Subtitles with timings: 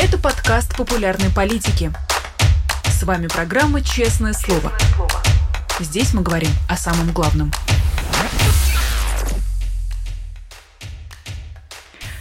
[0.00, 1.90] Это подкаст популярной политики.
[2.84, 4.72] С вами программа «Честное слово».
[5.80, 7.50] Здесь мы говорим о самом главном.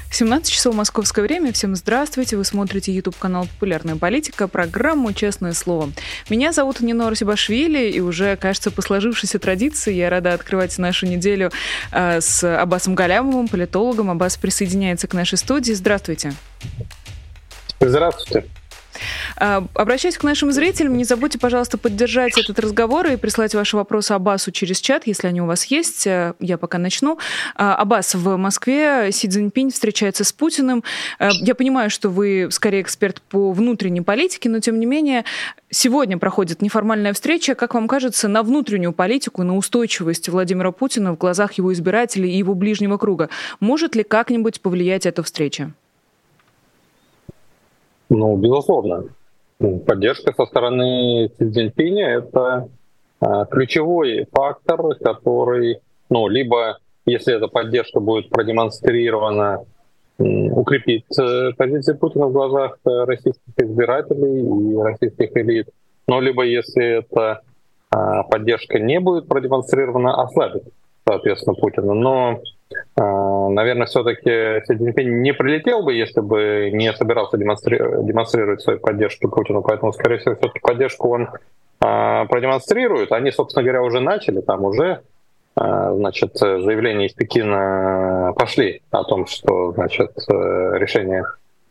[0.10, 1.54] 17 часов московское время.
[1.54, 2.36] Всем здравствуйте.
[2.36, 5.92] Вы смотрите YouTube-канал «Популярная политика», программу «Честное слово».
[6.30, 11.52] Меня зовут Нина Русибашвили, и уже, кажется, по сложившейся традиции я рада открывать нашу неделю
[11.92, 14.10] э, с Аббасом Галямовым, политологом.
[14.10, 15.74] Аббас присоединяется к нашей студии.
[15.74, 16.34] Здравствуйте.
[17.80, 18.46] Здравствуйте.
[19.36, 24.14] А, обращаясь к нашим зрителям, не забудьте, пожалуйста, поддержать этот разговор и прислать ваши вопросы
[24.14, 26.08] Аббасу через чат, если они у вас есть.
[26.08, 27.20] Э, я пока начну.
[27.56, 30.84] А, Аббас, в Москве Си Цзиньпинь встречается с Путиным.
[31.20, 35.26] Э, я понимаю, что вы скорее эксперт по внутренней политике, но тем не менее
[35.70, 37.56] сегодня проходит неформальная встреча.
[37.56, 42.38] Как вам кажется, на внутреннюю политику, на устойчивость Владимира Путина в глазах его избирателей и
[42.38, 45.72] его ближнего круга может ли как-нибудь повлиять эта встреча?
[48.10, 49.06] Ну, безусловно.
[49.60, 52.70] Поддержка со стороны Си Цзиньпиня– это
[53.20, 59.64] а, ключевой фактор, который, ну, либо, если эта поддержка будет продемонстрирована,
[60.20, 65.70] укрепит э, позиции Путина в глазах э, российских избирателей и российских элит,
[66.08, 67.42] но либо, если эта
[67.90, 70.64] а, поддержка не будет продемонстрирована, ослабит,
[71.08, 71.94] соответственно, Путина.
[71.94, 72.42] Но
[72.96, 79.30] наверное, все-таки Си Цзиньпинь не прилетел бы, если бы не собирался демонстри- демонстрировать свою поддержку
[79.30, 79.62] Путину.
[79.62, 81.30] Поэтому, скорее всего, все-таки поддержку он
[81.80, 83.12] а, продемонстрирует.
[83.12, 85.02] Они, собственно говоря, уже начали, там уже
[85.56, 91.24] а, значит, заявления из Пекина пошли о том, что значит, решение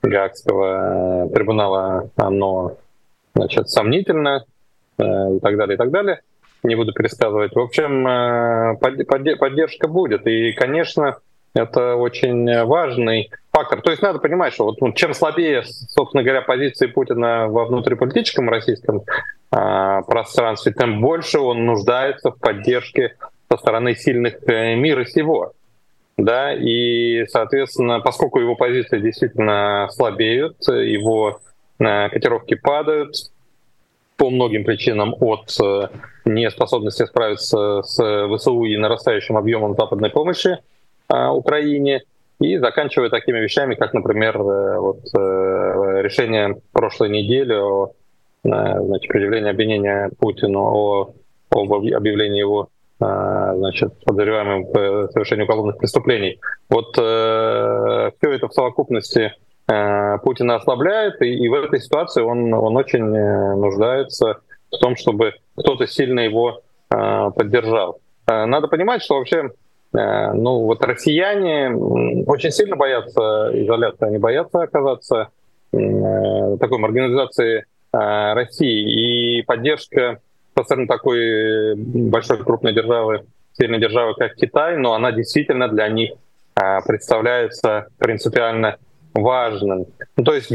[0.02, 2.76] Гаагского трибунала, оно
[3.34, 4.44] значит, сомнительно
[4.98, 6.20] и так далее, и так далее
[6.62, 7.54] не буду пересказывать.
[7.54, 8.76] В общем, э,
[9.36, 10.26] поддержка будет.
[10.26, 11.16] И, конечно,
[11.54, 13.80] это очень важный фактор.
[13.80, 18.50] То есть надо понимать, что вот, ну, чем слабее, собственно говоря, позиции Путина во внутриполитическом
[18.50, 19.02] российском
[19.52, 23.16] э, пространстве, тем больше он нуждается в поддержке
[23.50, 25.52] со стороны сильных э, мира сего.
[26.18, 31.40] Да, и, соответственно, поскольку его позиции действительно слабеют, его
[31.78, 33.14] э, котировки падают,
[34.16, 35.88] по многим причинам от э,
[36.24, 40.58] неспособности справиться с ВСУ и нарастающим объемом западной помощи
[41.08, 42.02] э, Украине,
[42.38, 47.92] и заканчивая такими вещами, как, например, э, вот, решение прошлой недели о
[48.42, 51.14] значит, предъявлении обвинения Путину о,
[51.50, 56.38] об объявлении его значит, подозреваемым в совершении уголовных преступлений.
[56.70, 62.54] Вот э, все это в совокупности Э, Путина ослабляет, и, и в этой ситуации он,
[62.54, 64.38] он очень э, нуждается
[64.70, 66.60] в том, чтобы кто-то сильно его
[66.90, 67.98] э, поддержал.
[68.28, 69.50] Надо понимать, что вообще
[69.92, 71.72] ну, вот россияне
[72.26, 75.28] очень сильно боятся изоляции, они боятся оказаться
[75.70, 79.38] такой маргинализации России.
[79.38, 80.18] И поддержка
[80.56, 86.14] со стороны такой большой крупной державы, сильной державы, как Китай, но она действительно для них
[86.54, 88.78] представляется принципиально
[89.16, 89.86] важным.
[90.16, 90.52] Ну, то есть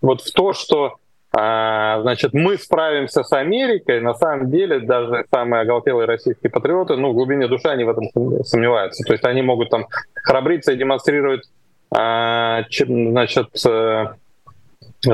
[0.00, 0.96] вот в то, что
[1.36, 7.10] а, значит, мы справимся с Америкой, на самом деле даже самые оголтелые российские патриоты, ну,
[7.10, 8.04] в глубине души они в этом
[8.44, 9.02] сомневаются.
[9.04, 11.42] То есть они могут там храбриться и демонстрировать,
[11.90, 14.06] а, значит, э,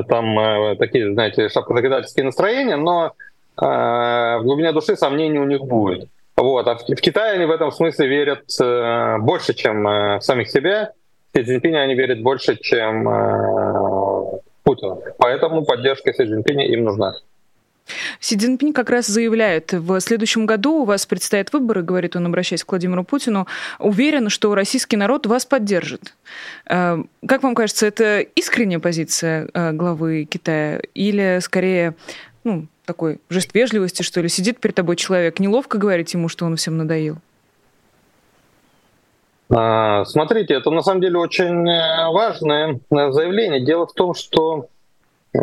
[0.08, 3.12] там э, такие, знаете, шапкозагадательские настроения, но
[3.56, 6.10] а, в глубине души сомнений у них будет.
[6.36, 6.68] Вот.
[6.68, 10.92] А в Китае они в этом смысле верят э, больше, чем в самих себя.
[11.34, 15.02] Си Цзиньпиня они верят больше, чем э, Путину.
[15.18, 17.14] Поэтому поддержка Си Цзиньпиня им нужна.
[18.20, 22.64] Си Цзиньпинь как раз заявляет, в следующем году у вас предстоят выборы, говорит он, обращаясь
[22.64, 23.46] к Владимиру Путину,
[23.78, 26.14] уверен, что российский народ вас поддержит.
[26.68, 31.94] Э, как вам кажется, это искренняя позиция э, главы Китая или скорее
[32.42, 34.28] ну, такой жест вежливости, что ли?
[34.28, 37.18] Сидит перед тобой человек, неловко говорить ему, что он всем надоел?
[39.52, 43.64] А, смотрите, это на самом деле очень э, важное э, заявление.
[43.64, 44.66] Дело в том, что
[45.34, 45.38] э,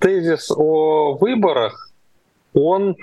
[0.00, 1.90] тезис о выборах,
[2.52, 2.96] он,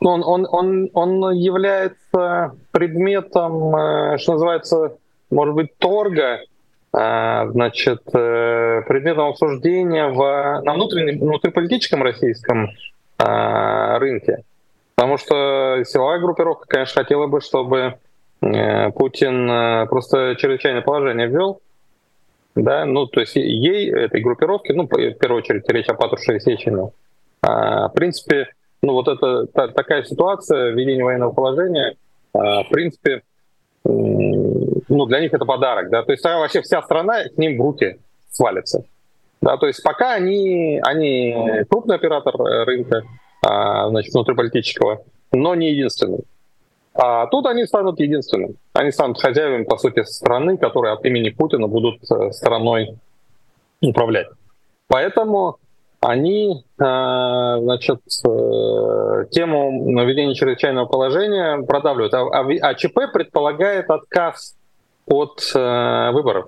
[0.00, 4.96] он, он, он, он является предметом, что называется,
[5.30, 6.40] может быть, торга,
[6.92, 12.70] значит, предметом обсуждения в, на внутреннем, внутриполитическом российском
[13.18, 14.42] рынке.
[14.96, 17.98] Потому что силовая группировка, конечно, хотела бы, чтобы
[18.40, 21.60] Путин э, просто чрезвычайное положение ввел,
[22.54, 26.90] да, ну, то есть ей, этой группировке, ну, в первую очередь речь о Патрушеве Сечине,
[27.42, 28.48] а, в принципе,
[28.82, 31.96] ну, вот это та, такая ситуация введения военного положения,
[32.32, 33.22] а, в принципе,
[33.84, 37.98] ну, для них это подарок, да, то есть вообще вся страна к ним в руки
[38.30, 38.84] свалится.
[39.40, 43.02] Да, то есть пока они, они крупный оператор рынка,
[43.42, 45.02] а, значит, внутриполитического,
[45.32, 46.20] но не единственный.
[46.94, 48.56] А тут они станут единственным.
[48.72, 52.96] Они станут хозяевами, по сути, страны, которые от имени Путина будут э, страной
[53.80, 54.28] управлять.
[54.86, 55.58] Поэтому
[56.00, 56.84] они, э,
[57.60, 62.14] значит, э, тему наведения чрезвычайного положения продавливают.
[62.14, 64.56] А, а, а ЧП предполагает отказ
[65.06, 66.46] от выборов.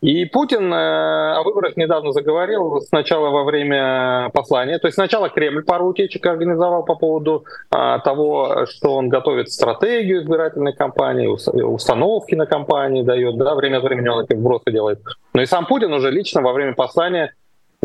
[0.00, 4.78] И Путин э, о выборах недавно заговорил сначала во время послания.
[4.78, 10.22] То есть сначала Кремль пару утечек организовал по поводу а, того, что он готовит стратегию
[10.22, 15.00] избирательной кампании, установки на кампании дает, да, время от времени он эти вбросы делает.
[15.34, 17.34] Но и сам Путин уже лично во время послания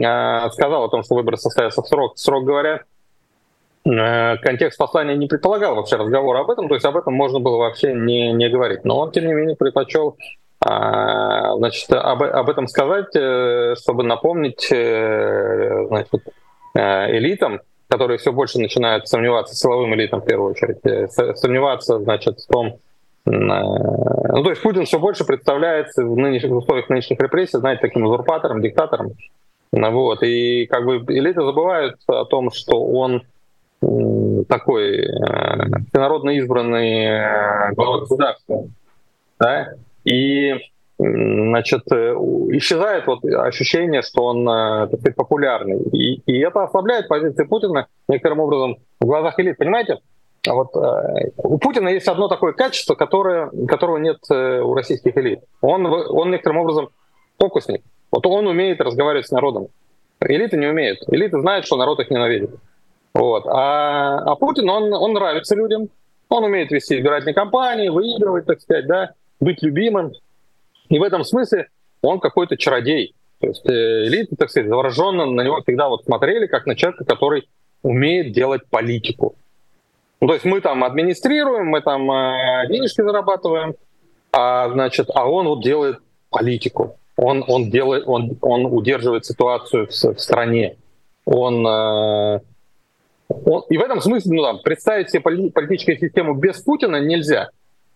[0.02, 2.18] а, сказал о том, что выборы состоятся в срок.
[2.18, 2.84] Срок говоря,
[3.86, 7.58] э, контекст послания не предполагал вообще разговора об этом, то есть об этом можно было
[7.58, 8.86] вообще не, не говорить.
[8.86, 10.16] Но он, тем не менее, предпочел
[10.66, 16.28] значит, об, об этом сказать, э, чтобы напомнить значит,
[16.74, 22.40] э, элитам, которые все больше начинают сомневаться, силовым элитам в первую очередь, э, сомневаться, значит,
[22.40, 22.80] в том,
[23.28, 28.62] ну, то есть Путин все больше представляется в нынешних условиях нынешних репрессий, знаете, таким узурпатором,
[28.62, 29.14] диктатором.
[29.72, 30.22] Вот.
[30.22, 33.24] И как бы элиты забывают о том, что он
[34.48, 35.08] такой
[35.90, 38.68] всенародно избранный глава государства.
[39.40, 39.74] Да?
[40.06, 40.54] И
[40.98, 42.14] значит, э,
[42.52, 45.80] исчезает вот ощущение, что он э, так популярный.
[45.92, 49.58] И, и это ослабляет позиции Путина некоторым образом в глазах элит.
[49.58, 50.00] Понимаете,
[50.48, 55.40] вот э, у Путина есть одно такое качество, которое, которого нет у российских элит.
[55.62, 56.90] Он, он некоторым образом
[57.38, 57.82] фокусник.
[58.12, 59.68] Вот он умеет разговаривать с народом.
[60.22, 61.00] Элиты не умеют.
[61.08, 62.52] Элиты знают, что народ их ненавидит.
[63.14, 63.46] Вот.
[63.48, 65.90] А, а Путин, он, он нравится людям.
[66.30, 70.14] Он умеет вести избирательные кампании, выигрывать, так сказать, да быть любимым.
[70.90, 71.68] И в этом смысле
[72.02, 73.16] он какой-то чародей.
[73.40, 77.04] То есть э, элиты, так сказать, завороженно на него всегда вот смотрели, как на человека,
[77.06, 77.48] который
[77.84, 79.36] умеет делать политику.
[80.22, 83.76] Ну, то есть мы там администрируем, мы там э, денежки зарабатываем,
[84.32, 86.00] а, значит, а он вот делает
[86.30, 86.98] политику.
[87.18, 90.78] Он, он, делает, он, он удерживает ситуацию в, в стране.
[91.26, 92.40] Он, э,
[93.30, 97.50] он, и в этом смысле ну, там, представить себе политическую систему без Путина нельзя.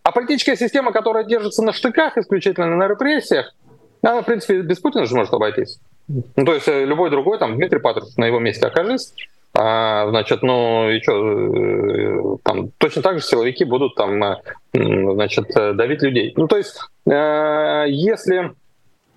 [0.04, 3.54] А политическая система, которая держится на штыках исключительно на репрессиях,
[4.02, 5.80] она, в принципе, без Путина же может обойтись.
[6.08, 9.14] Ну, то есть э, любой другой, там, Дмитрий Патрушев на его месте окажись,
[9.54, 14.36] а, значит, ну и что, э, там точно так же силовики будут там, э,
[14.74, 16.34] значит, давить людей.
[16.36, 18.52] Ну, то есть, если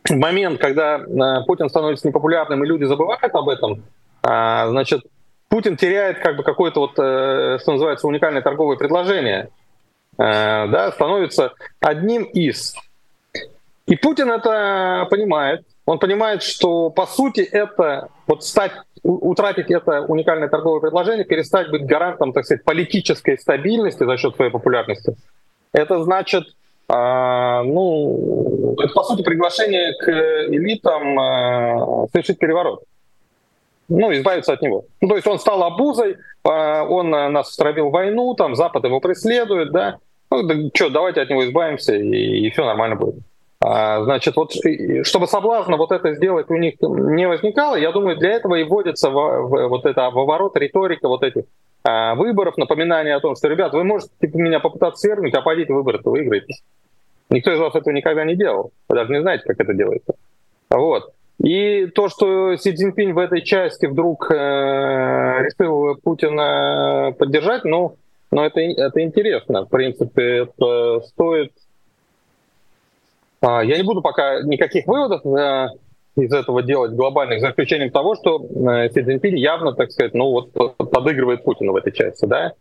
[0.05, 0.99] в момент, когда
[1.47, 3.85] Путин становится непопулярным и люди забывают об этом,
[4.23, 5.03] а, значит,
[5.49, 9.62] Путин теряет как бы какое-то вот, что называется, уникальное торговое предложение– Э,
[10.17, 12.75] да, становится одним из.
[13.87, 15.65] И Путин это понимает.
[15.85, 18.73] Он понимает, что по сути это вот стать,
[19.03, 24.53] утратить это уникальное торговое предложение, перестать быть гарантом, так сказать, политической стабильности за счет своей
[24.53, 25.17] популярности.
[25.73, 26.45] Это значит,
[26.89, 30.09] э, ну, это по сути приглашение к
[30.53, 32.85] элитам э, совершить переворот
[33.99, 34.85] ну, избавиться от него.
[35.01, 39.73] Ну, то есть он стал обузой, а, он нас стравил войну, там Запад его преследует,
[39.73, 39.99] да,
[40.31, 43.17] ну, да что, давайте от него избавимся, и, и все нормально будет.
[43.61, 44.53] А, значит, вот
[45.05, 49.11] чтобы соблазна вот это сделать у них не возникало, я думаю, для этого и вводится
[49.11, 51.45] в, в, вот это воворот, риторика вот этих
[51.85, 55.73] а, выборов, напоминание о том, что, ребят, вы можете типа, меня попытаться свергнуть, а пойдите
[55.73, 56.55] выборы-то выиграете.
[57.31, 58.73] Никто из вас этого никогда не делал.
[58.89, 60.15] Вы даже не знаете, как это делается.
[60.71, 61.13] Вот.
[61.43, 67.97] И то, что Си Цзиньпинь в этой части вдруг э, решил Путина поддержать, ну,
[68.31, 69.65] но это, это интересно.
[69.65, 71.53] В принципе, это стоит...
[73.41, 75.67] А, я не буду пока никаких выводов э,
[76.17, 80.31] из этого делать глобальных, за исключением того, что э, Си Цзиньпинь явно, так сказать, ну
[80.31, 82.53] вот подыгрывает Путину в этой части, да?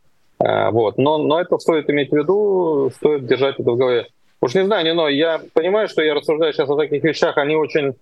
[0.43, 0.97] Э, вот.
[0.97, 4.07] Но, но это стоит иметь в виду, стоит держать это в голове.
[4.41, 7.93] Уж не знаю, но я понимаю, что я рассуждаю сейчас о таких вещах, они очень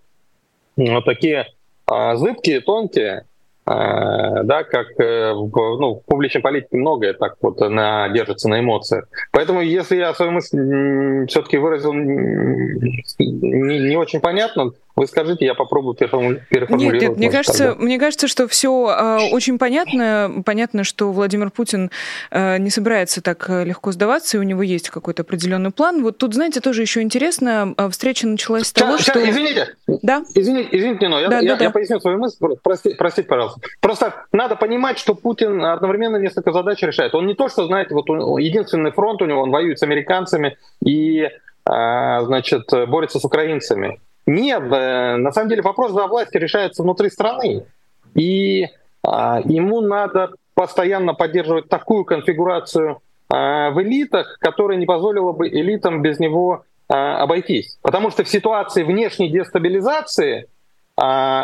[0.88, 1.48] вот такие
[1.86, 3.26] а, зыбкие, тонкие,
[3.66, 8.60] а, да, как э, в, ну, в публичной политике многое так вот на, держится на
[8.60, 9.06] эмоциях.
[9.32, 15.96] Поэтому если я свою мысль все-таки выразил не, не очень понятно, вы скажите, я попробую
[15.96, 17.02] переформулировать.
[17.02, 20.44] Нет, нет мне, кажется, мне кажется, что все э, а, очень понятно.
[20.46, 21.90] Понятно, что Владимир Путин
[22.32, 26.04] э, не собирается так э, легко сдаваться, и у него есть какой-то определенный план.
[26.04, 29.30] Вот тут, знаете, тоже еще интересно, а, встреча началась с того, сейчас, что...
[29.30, 30.26] Извините, да?
[30.36, 33.62] извините, извините, но я, да, я, да, я поясню свою мысль, простите, простите, пожалуйста.
[33.80, 37.16] Просто надо понимать, что Путин одновременно несколько задач решает.
[37.16, 41.30] Он не то, что, знаете, вот единственный фронт у него, он воюет с американцами и,
[41.66, 44.02] значит, борется с украинцами.
[44.30, 47.66] Нет, э, на самом деле вопрос за власти решается внутри страны.
[48.14, 48.68] И
[49.04, 56.04] а, ему надо постоянно поддерживать такую конфигурацию а, в элитах, которая не позволила бы элитам
[56.04, 57.80] без него а, обойтись.
[57.82, 60.48] Потому что в ситуации внешней дестабилизации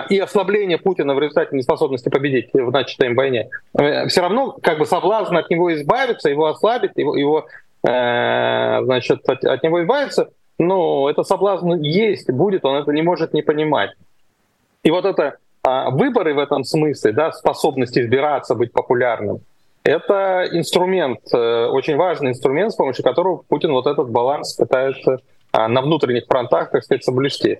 [0.10, 3.50] и ослабления Путина в результате неспособности победить в начатой им войне,
[3.80, 7.48] э, все равно как бы соблазн от него избавиться, его ослабить, его, его
[7.88, 13.34] э, значит, от, от него избавиться, ну, это соблазн есть, будет, он это не может
[13.34, 13.92] не понимать.
[14.84, 19.40] И вот это а, выборы в этом смысле, да, способность избираться, быть популярным,
[19.84, 25.20] это инструмент, э, очень важный инструмент, с помощью которого Путин вот этот баланс пытается
[25.52, 27.60] а, на внутренних фронтах, так сказать, соблюсти.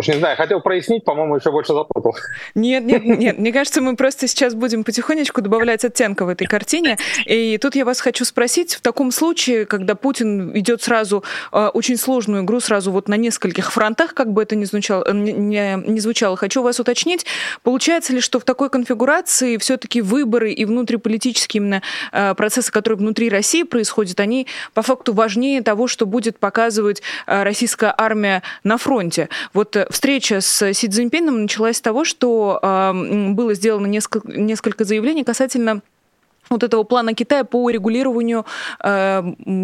[0.00, 2.16] Уж не знаю, хотел прояснить, по-моему, еще больше запутал.
[2.54, 3.38] Нет, нет, нет.
[3.38, 6.96] Мне кажется, мы просто сейчас будем потихонечку добавлять оттенка в этой картине.
[7.26, 11.98] И тут я вас хочу спросить, в таком случае, когда Путин идет сразу э, очень
[11.98, 16.00] сложную игру, сразу вот на нескольких фронтах, как бы это ни звучало, э, не, не
[16.00, 17.26] звучало, хочу вас уточнить,
[17.62, 23.28] получается ли, что в такой конфигурации все-таки выборы и внутриполитические именно э, процессы, которые внутри
[23.28, 29.28] России происходят, они по факту важнее того, что будет показывать э, российская армия на фронте?
[29.52, 32.60] Вот э, встреча с Си Цзиньпином началась с того, что
[33.34, 35.82] было сделано несколько, несколько заявлений касательно
[36.50, 38.44] вот этого плана Китая по регулированию
[38.82, 39.22] э,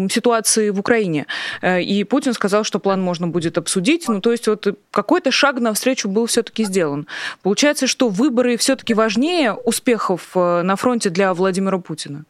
[0.09, 1.27] ситуации в Украине.
[1.61, 4.07] Э, и Путин сказал, что план можно будет обсудить.
[4.07, 7.07] Ну, то есть вот какой-то шаг навстречу был все-таки сделан.
[7.43, 12.23] Получается, что выборы все-таки важнее успехов э, на фронте для Владимира Путина?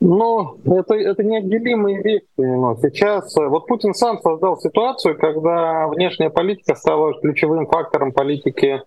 [0.00, 2.24] Ну, это, это неотделимые вещи.
[2.38, 8.82] Но сейчас э, вот Путин сам создал ситуацию, когда внешняя политика стала ключевым фактором политики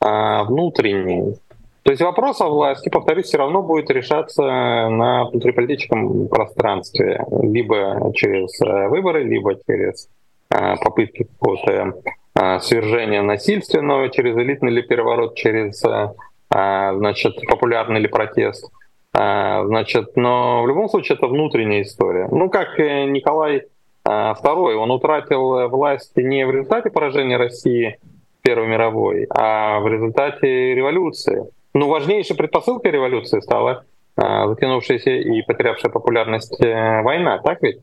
[0.00, 1.36] а, внутренней.
[1.84, 8.60] То есть вопрос о власти, повторюсь, все равно будет решаться на внутриполитическом пространстве, либо через
[8.60, 10.10] э, выборы, либо через
[10.50, 11.94] а, попытки какого-то
[12.34, 18.70] а, свержения насильственного, через элитный или переворот, через а, значит, популярный или протест.
[19.12, 22.28] А, значит, но в любом случае это внутренняя история.
[22.30, 23.64] Ну, как Николай II,
[24.04, 24.34] а,
[24.76, 27.98] он утратил власть не в результате поражения России
[28.42, 31.44] Первой мировой, а в результате революции.
[31.74, 33.84] Ну, важнейшей предпосылкой революции стала
[34.16, 37.80] а, затянувшаяся и потерявшая популярность э, война, так ведь?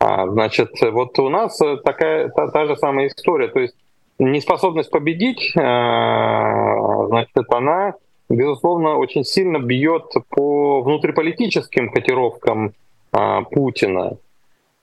[0.00, 3.48] Значит, вот у нас такая та, та же самая история.
[3.48, 3.74] То есть
[4.18, 7.94] неспособность победить, значит, она
[8.28, 12.72] безусловно, очень сильно бьет по внутриполитическим котировкам
[13.12, 14.16] а, Путина.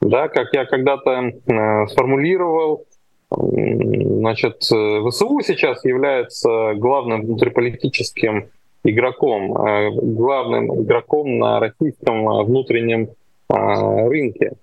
[0.01, 2.85] Да, как я когда-то э, сформулировал,
[3.29, 8.49] значит, ВСУ сейчас является главным внутриполитическим
[8.83, 13.09] игроком, э, главным игроком на российском внутреннем
[13.47, 14.53] а, рынке.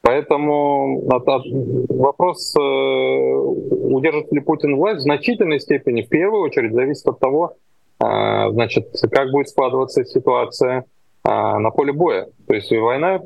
[0.00, 7.20] Поэтому вопрос, э, удержит ли Путин власть, в значительной степени, в первую очередь, зависит от
[7.20, 7.54] того, а,
[8.02, 10.84] значит, как будет складываться ситуация
[11.24, 12.26] а, на поле боя.
[12.48, 13.20] То есть война, э,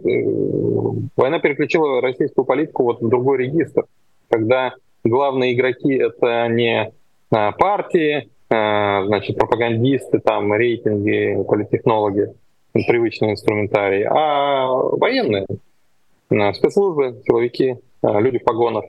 [1.17, 3.85] война переключила российскую политику вот в другой регистр,
[4.29, 6.93] когда главные игроки— это не
[7.31, 12.33] а, партии, значит, пропагандисты, там, рейтинги, политтехнологи,
[12.73, 15.47] привычный инструментарий, а военные,
[16.55, 18.85] спецслужбы, силовики, люди в погонах.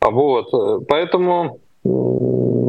[0.00, 0.86] Вот.
[0.86, 1.58] Поэтому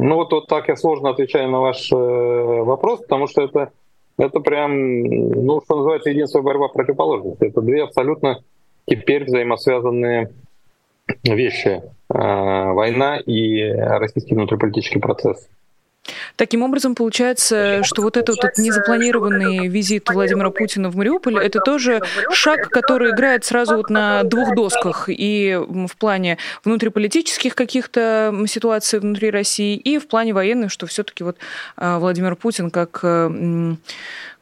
[0.04, 3.72] ну вот, вот так я сложно отвечаю на ваш э, вопрос, потому что это,
[4.18, 7.46] это прям, ну, что называется, единственная борьба противоположности.
[7.46, 8.44] Это две абсолютно
[8.86, 10.34] теперь взаимосвязанные
[11.24, 11.84] вещи.
[12.14, 15.48] Э, война и российский внутриполитический процесс.
[16.36, 22.02] Таким образом, получается, что вот этот вот незапланированный визит Владимира Путина в Мариуполь, это тоже
[22.32, 25.06] шаг, который играет сразу вот на двух досках.
[25.08, 31.38] И в плане внутриполитических каких-то ситуаций внутри России, и в плане военных, что все-таки вот
[31.78, 33.76] а, Владимир Путин как э,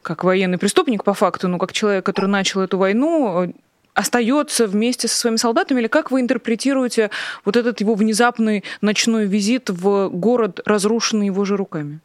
[0.02, 3.52] как военный преступник по факту, ну, как человек, который начал эту войну,
[3.94, 7.10] остается вместе со своими солдатами, или как вы интерпретируете
[7.44, 12.00] вот этот его внезапный ночной визит в город, разрушенный его же руками?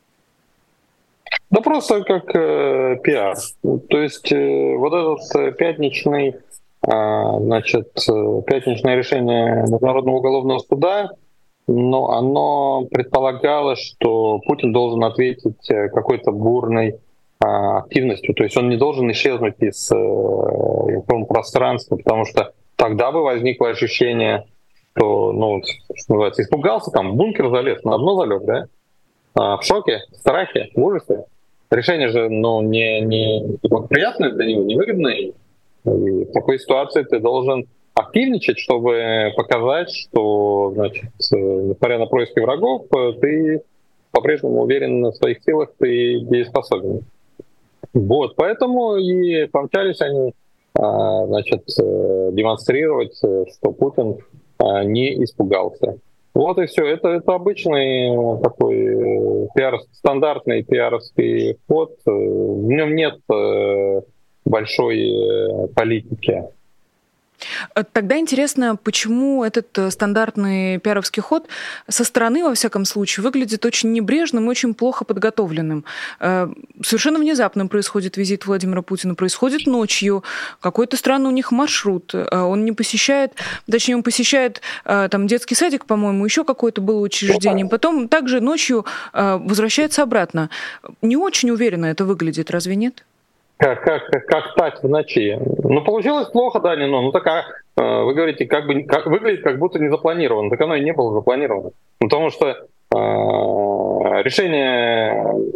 [1.50, 3.38] Да просто как э, пиар.
[3.62, 6.36] То есть э, вот этот э, пятничный, э,
[6.82, 11.12] значит, э, пятничное решение Международного уголовного суда,
[11.68, 17.00] но оно предполагало, что Путин должен ответить э, какой-то бурной
[17.40, 18.34] активностью.
[18.36, 24.46] То есть он не должен исчезнуть из э, пространства, потому что тогда бы возникло ощущение,
[24.96, 25.62] что, ну,
[25.96, 28.68] что называется, испугался, там, бункер залез, на одно залег, да?
[29.36, 31.26] А, в шоке, в страхе, в ужасе.
[31.70, 35.16] Решение же, ну, не, не приятное для него, невыгодное.
[35.16, 35.34] И
[35.86, 42.86] в такой ситуации ты должен активничать, чтобы показать, что, значит, несмотря на происки врагов,
[43.22, 43.62] ты
[44.12, 47.06] по-прежнему уверен в своих силах, ты дееспособен.
[47.98, 50.34] Вот, поэтому и помчались они,
[50.78, 54.18] а, значит, э, демонстрировать, что Путин
[54.60, 55.98] а, не испугался.
[56.36, 56.86] Вот и все.
[56.86, 61.96] Это, это обычный такой э, пиар, стандартный пиаровский ход.
[62.06, 64.02] В нем нет э,
[64.46, 66.44] большой политики.
[67.76, 71.48] Э, тогда интересно, почему этот э, стандартный пиаровский ход
[71.88, 75.86] со стороны, во всяком случае, выглядит очень небрежным и очень плохо подготовленным.
[76.20, 76.50] Э,
[76.84, 80.24] совершенно внезапно происходит визит Владимира Путина, происходит ночью,
[80.60, 83.34] какой-то странный у них маршрут, он не посещает,
[83.70, 90.04] точнее, он посещает там детский садик, по-моему, еще какое-то было учреждение, потом также ночью возвращается
[90.04, 90.50] обратно.
[91.02, 93.04] Не очень уверенно это выглядит, разве нет?
[93.58, 95.38] Как, как, как тать в ночи.
[95.64, 97.46] Ну, получилось плохо, да, не, ну, ну так а,
[97.76, 100.50] э, вы говорите, как бы как, выглядит как будто не запланировано.
[100.50, 101.72] Так оно и не было запланировано.
[102.00, 102.58] Потому что э,
[104.24, 105.52] решение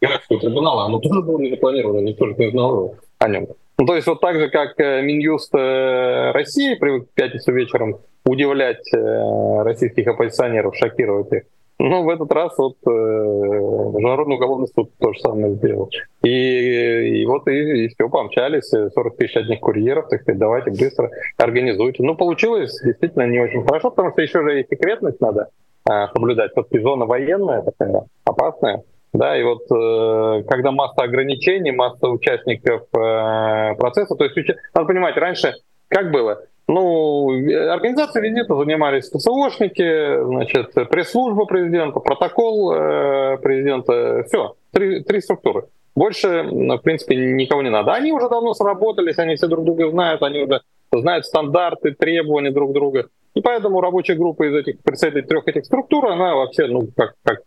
[0.00, 3.48] Гражданского трибунала, оно тоже было не запланировано, никто же не знал о нем.
[3.78, 7.98] Ну, то есть вот так же, как э, Минюст э, России привык в пятницу вечером
[8.24, 11.42] удивлять российских оппозиционеров, шокировать их,
[11.78, 15.88] ну, в этот раз вот э, Международный уголовный суд то же самое сделал.
[16.22, 21.10] И, и вот и, и все, помчались, 40 тысяч одних курьеров, так сказать, давайте быстро
[21.36, 22.02] организуйте.
[22.02, 25.50] Ну, получилось действительно не очень хорошо, потому что еще же и секретность надо
[25.88, 26.50] э, соблюдать.
[26.56, 28.82] Вот зона военная такая, опасная.
[29.12, 34.36] Да, и вот э, когда масса ограничений, масса участников э, процесса, то есть
[34.74, 35.54] надо понимать, раньше
[35.88, 36.42] как было?
[36.68, 37.30] Ну,
[37.72, 45.64] организацией визита занимались ССОшники, значит, пресс-служба президента, протокол э, президента, все, три, три структуры.
[45.96, 47.92] Больше, в принципе, никого не надо.
[47.92, 50.60] Они уже давно сработались, они все друг друга знают, они уже
[50.92, 53.06] знают стандарты, требования друг друга.
[53.34, 57.40] И поэтому рабочая группа из этих представителей трех этих структур, она вообще, ну, как, как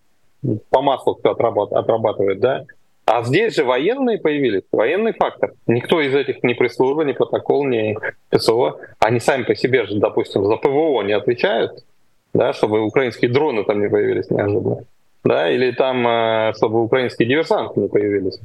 [0.70, 2.66] по маслу все отрабатывает, да.
[3.14, 5.52] А здесь же военные появились, военный фактор.
[5.68, 7.98] Никто из этих ни пресс-служба, ни протокол, ни
[8.30, 11.84] ПСО, они сами по себе же, допустим, за ПВО не отвечают,
[12.34, 14.86] да, чтобы украинские дроны там не появились неожиданно,
[15.26, 18.40] да, или там, э, чтобы украинские диверсанты не появились.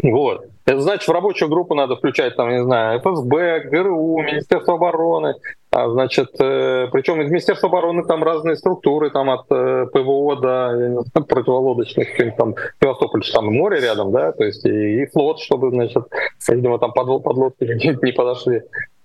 [0.00, 0.46] Вот.
[0.66, 5.34] Это значит, в рабочую группу надо включать, там, не знаю, ФСБ, ГРУ, Министерство обороны.
[5.72, 11.04] А, значит, э, причем из Министерства обороны там разные структуры, там от э, ПВО до
[11.20, 16.02] противолодочных, там Севастополь, там море рядом, да, то есть и, и флот, чтобы, значит,
[16.48, 17.64] видимо, там подвод, подлодки
[18.04, 18.62] не подошли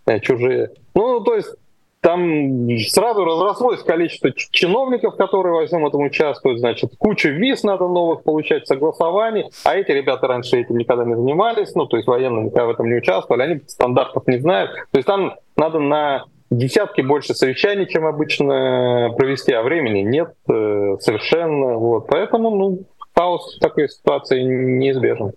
[0.08, 0.72] э, чужие.
[0.96, 1.54] Ну, то есть
[2.02, 8.24] там сразу разрослось количество чиновников, которые во всем этом участвуют, значит, куча виз надо новых
[8.24, 12.66] получать, согласований, а эти ребята раньше этим никогда не занимались, ну, то есть военные никогда
[12.66, 17.34] в этом не участвовали, они стандартов не знают, то есть там надо на десятки больше
[17.34, 22.84] совещаний, чем обычно провести, а времени нет э, совершенно, вот, поэтому, ну,
[23.16, 25.34] хаос в такой ситуации неизбежен.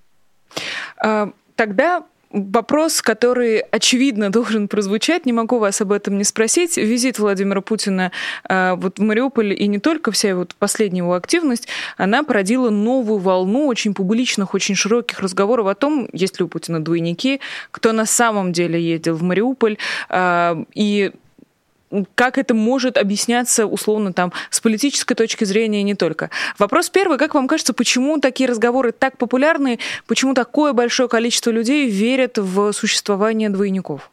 [1.03, 6.77] А, тогда Вопрос, который, очевидно, должен прозвучать, не могу вас об этом не спросить.
[6.77, 8.12] Визит Владимира Путина
[8.49, 13.19] э, вот в Мариуполь и не только вся вот последняя его активность, она породила новую
[13.19, 18.05] волну очень публичных, очень широких разговоров о том, есть ли у Путина двойники, кто на
[18.05, 19.79] самом деле ездил в Мариуполь.
[20.11, 21.12] Э, и
[22.14, 26.31] как это может объясняться условно там с политической точки зрения не только.
[26.59, 31.88] Вопрос первый, как вам кажется, почему такие разговоры так популярны, почему такое большое количество людей
[31.88, 34.11] верят в существование двойников?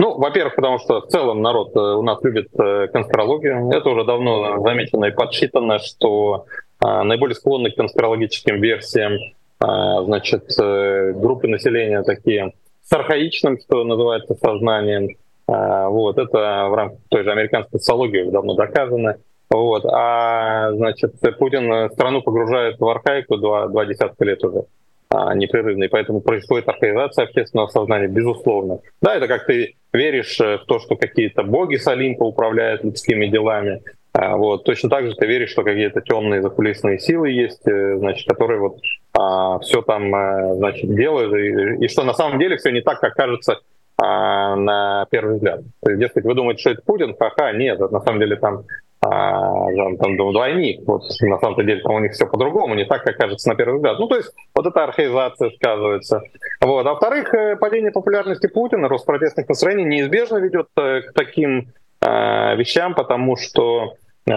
[0.00, 3.68] Ну, во-первых, потому что в целом народ э, у нас любит э, конспирологию.
[3.72, 6.46] Это уже давно замечено и подсчитано, что
[6.80, 9.18] а, наиболее склонны к конспирологическим версиям
[9.60, 12.52] значит, э, группы населения такие
[12.84, 15.16] с архаичным, что называется, сознанием,
[15.48, 19.16] вот, это в рамках той же американской социологии давно доказано.
[19.50, 19.84] Вот.
[19.86, 24.64] А значит, Путин страну погружает в архаику два, два десятка лет уже
[25.08, 28.80] а, непрерывно, и поэтому происходит архаизация общественного сознания, безусловно.
[29.00, 33.80] Да, это как ты веришь в то, что какие-то боги с Олимпа управляют людскими делами,
[34.18, 34.64] а, вот.
[34.64, 38.78] Точно так же ты веришь, что какие-то темные закулисные силы есть, э, значит, которые вот
[39.16, 43.00] а, все там э, значит, делают, и, и что на самом деле все не так,
[43.00, 43.60] как кажется
[44.00, 45.60] а, на первый взгляд.
[45.82, 47.16] То есть, дескать, вы думаете, что это Путин?
[47.18, 48.62] Ха-ха, нет, на самом деле там,
[49.00, 49.66] а,
[49.98, 50.82] там, двойник.
[50.86, 53.76] Вот на самом деле там у них все по-другому, не так, как кажется на первый
[53.76, 53.98] взгляд.
[53.98, 56.22] Ну, то есть вот эта архаизация сказывается.
[56.60, 56.86] Вот.
[56.86, 62.56] А во-вторых, э, падение популярности Путина, рост протестных настроений неизбежно ведет э, к таким э,
[62.56, 63.94] вещам, потому что
[64.26, 64.30] э,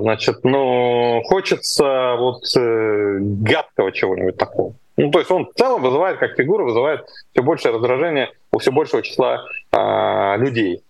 [0.00, 4.74] значит, ну, хочется вот э, гадкого чего-нибудь такого.
[4.96, 8.70] Ну, то есть он в целом вызывает, как фигура, вызывает все большее раздражение у все
[8.70, 10.82] большего числа а, людей.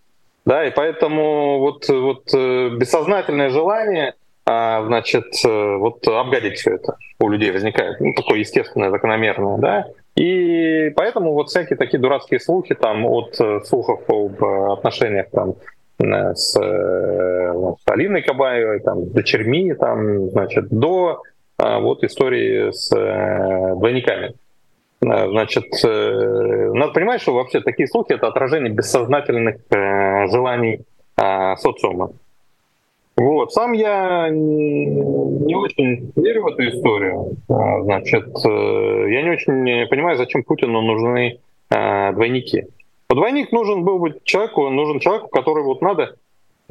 [0.45, 6.97] Да, и поэтому вот, вот э, бессознательное желание а, значит, э, вот обгадить все это
[7.21, 8.01] у людей возникает.
[8.01, 9.87] Ну, такое естественное, закономерное, да.
[10.17, 15.55] И поэтому вот всякие такие дурацкие слухи там от э, слухов об отношениях там
[16.01, 16.57] с, с
[17.87, 21.23] Алиной Кабаевой, там, с дочерьми, там, значит, до
[21.59, 24.35] вот истории с двойниками.
[25.03, 30.83] Значит, надо понимать, что вообще такие слухи— это отражение бессознательных желаний
[31.57, 32.13] социума.
[33.17, 33.53] Вот.
[33.53, 37.37] Сам я не очень верю в эту историю.
[37.49, 41.39] А, значит, э, я не очень понимаю, зачем Путину нужны
[41.71, 42.65] а, двойники.
[43.09, 46.15] Вот двойник нужен был быть человеку, нужен человеку, который вот надо э,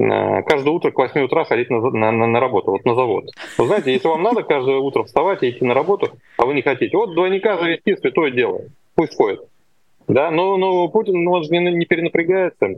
[0.08, 3.26] каждое утро к 8 утра ходить на, на, на работу, вот на завод.
[3.58, 6.62] Вы знаете, если вам надо каждое утро вставать и идти на работу, а вы не
[6.62, 8.60] хотите, вот двойника завести святое дело,
[8.94, 9.40] пусть ходит.
[10.08, 12.68] Да, но, но Путин ну, он же не, не перенапрягается,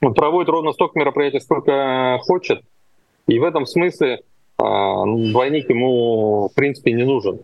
[0.00, 2.62] он проводит ровно столько мероприятий, сколько хочет,
[3.26, 4.20] и в этом смысле
[4.58, 7.40] а, двойник ему, в принципе, не нужен.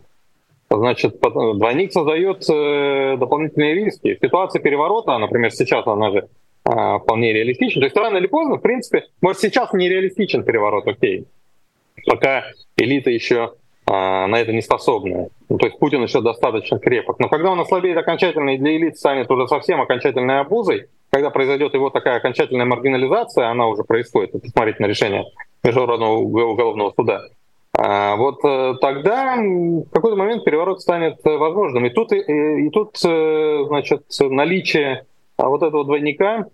[0.70, 4.14] Значит, двойник создает э, дополнительные риски.
[4.14, 6.28] В ситуации переворота, например, сейчас она же
[6.68, 7.80] а, вполне реалистична.
[7.80, 11.26] То есть рано или поздно, в принципе, может сейчас не реалистичен переворот, окей.
[12.06, 12.44] Пока
[12.76, 13.54] элита еще
[13.86, 15.28] а, на это не способна.
[15.48, 17.18] Ну, то есть Путин еще достаточно крепок.
[17.20, 21.72] Но когда он ослабеет окончательно и для элит станет уже совсем окончательной обузой, когда произойдет
[21.72, 25.24] его такая окончательная маргинализация, она уже происходит, посмотрите на решение
[25.64, 27.22] Международного уголовного суда,
[27.72, 31.86] а, вот э, тогда в какой-то момент переворот станет э, возможным.
[31.86, 35.06] И тут, и, и тут э, значит, наличие
[35.38, 36.46] а, вот этого двойника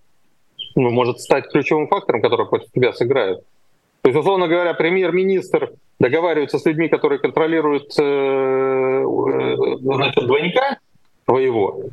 [0.75, 3.41] ну, может стать ключевым фактором, который против тебя сыграет.
[4.03, 7.95] То есть, условно говоря, премьер-министр договаривается с людьми, которые контролируют
[9.83, 10.79] значит, двойника
[11.25, 11.85] твоего,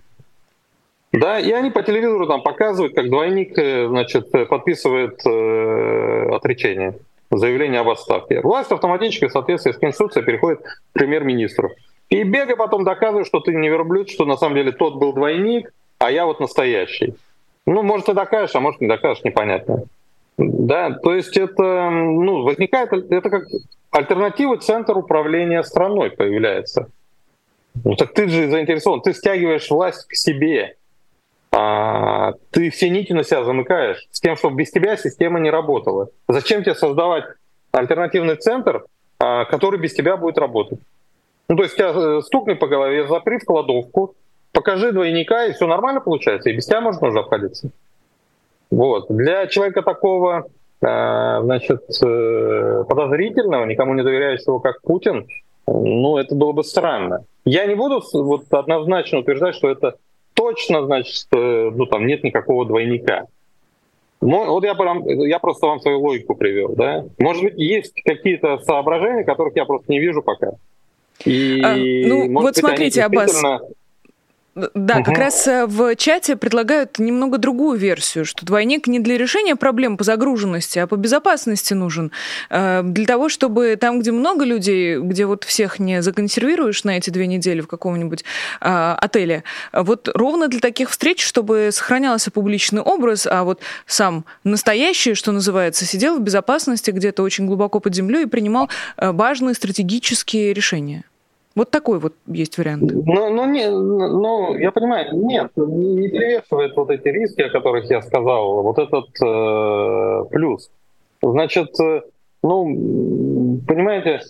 [1.12, 6.96] да, и они по телевизору там показывают, как двойник э, значит, подписывает э, отречение,
[7.30, 8.40] заявление об отставке.
[8.40, 11.72] Власть автоматически в соответствии с Конституцией переходит к премьер-министру.
[12.10, 15.74] И бега потом доказывает, что ты не верблюд, что на самом деле тот был двойник,
[16.00, 17.16] а я вот настоящий.
[17.66, 19.84] Ну, может, ты докажешь, а может, не докажешь, непонятно.
[20.38, 23.44] Да, то есть это, ну, возникает, это как
[23.92, 26.90] альтернатива центр управления страной появляется.
[27.84, 30.76] Ну так ты же заинтересован, ты стягиваешь власть к себе
[31.52, 36.08] а, ты все нити на себя замыкаешь с тем, чтобы без тебя система не работала.
[36.30, 37.26] Зачем тебе создавать
[37.72, 38.86] альтернативный центр,
[39.20, 40.80] а, который без тебя будет работать?
[41.50, 44.16] Ну, то есть тебя э, стукни по голове, запри в кладовку,
[44.52, 47.70] покажи двойника, и все нормально получается, и без тебя можно уже обходиться.
[48.70, 49.08] Вот.
[49.10, 50.48] Для человека такого
[50.84, 55.28] а, значит, э, подозрительного, никому не доверяющего, как Путин,
[55.68, 57.26] ну, это было бы странно.
[57.46, 59.96] Я не буду вот однозначно утверждать, что это
[60.34, 63.28] точно, значит, ну там нет никакого двойника.
[64.22, 67.06] Ну, вот я, прям, я просто вам свою логику привел, да.
[67.18, 70.52] Может быть, есть какие-то соображения, которых я просто не вижу пока.
[71.26, 73.42] И, а, ну, вот быть, смотрите, Аббас,
[74.54, 75.06] да, угу.
[75.06, 79.96] как раз э, в чате предлагают немного другую версию, что двойник не для решения проблем
[79.96, 82.12] по загруженности, а по безопасности нужен.
[82.50, 87.10] Э, для того, чтобы там, где много людей, где вот всех не законсервируешь на эти
[87.10, 88.26] две недели в каком-нибудь
[88.60, 95.14] э, отеле, вот ровно для таких встреч, чтобы сохранялся публичный образ, а вот сам настоящий,
[95.14, 101.06] что называется, сидел в безопасности где-то очень глубоко под землей и принимал важные стратегические решения.
[101.56, 102.92] Вот такой вот есть вариант.
[102.94, 108.02] Ну, ну, не, ну я понимаю, нет, не перевешивает вот эти риски, о которых я
[108.02, 110.72] сказал, вот этот э, плюс.
[111.22, 112.02] Значит, э,
[112.42, 114.22] ну, понимаете,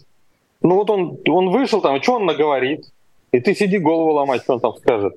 [0.62, 2.86] ну вот он, он вышел там, что он наговорит,
[3.32, 5.14] и ты сиди голову ломать, что он там скажет,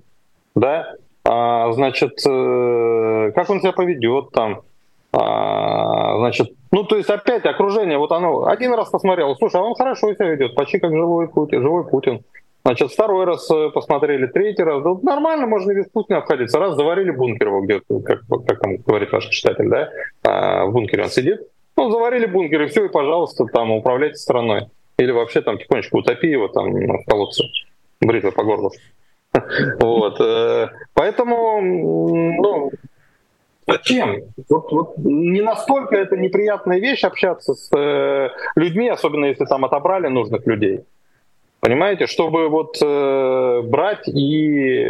[0.55, 0.95] да?
[1.25, 4.61] А, значит, э, как он себя поведет там,
[5.17, 9.75] а, значит, ну, то есть опять окружение, вот оно, один раз посмотрел, слушай, а он
[9.75, 12.23] хорошо себя ведет, почти как живой Путин, живой Путин.
[12.65, 16.59] Значит, второй раз э, посмотрели, третий раз, ну, нормально, можно без Путина обходиться.
[16.59, 19.91] Раз заварили бункер его где-то, как, как там говорит ваш читатель, да,
[20.25, 21.43] а, в бункере он сидит,
[21.77, 24.69] ну, заварили бункер, и все, и, пожалуйста, там, управляйте страной.
[24.97, 27.45] Или вообще там тихонечко утопи его там в колодце,
[28.01, 28.73] бритвой по горлу.
[29.81, 30.21] Вот.
[30.21, 32.71] Э, поэтому, ну,
[33.67, 34.23] Зачем?
[34.49, 40.09] Вот, вот не настолько это неприятная вещь общаться с э, людьми, особенно если там отобрали
[40.09, 40.81] нужных людей.
[41.61, 44.87] Понимаете, чтобы вот э, брать и,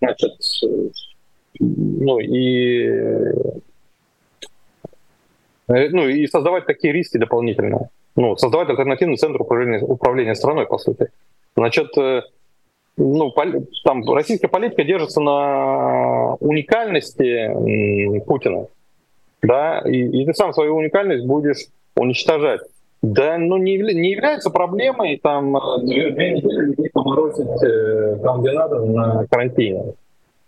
[0.00, 0.32] значит,
[1.60, 2.84] ну и,
[5.68, 7.90] э, ну и создавать такие риски дополнительные.
[8.16, 11.10] Ну, создавать альтернативный центр управления, управления страной, по сути.
[11.56, 12.22] Значит, э,
[12.96, 13.32] ну,
[13.84, 18.68] там российская политика держится на уникальности Путина,
[19.42, 22.60] да, и, и ты сам свою уникальность будешь уничтожать.
[23.02, 28.80] Да, ну не, не является проблемой там две, две недели поморозить э, там, где надо,
[28.80, 29.92] на карантине.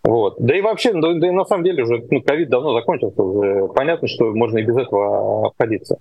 [0.03, 0.37] Вот.
[0.39, 3.67] Да и вообще, да, да и на самом деле уже ну, ковид давно закончился, уже
[3.75, 5.99] понятно, что можно и без этого обходиться.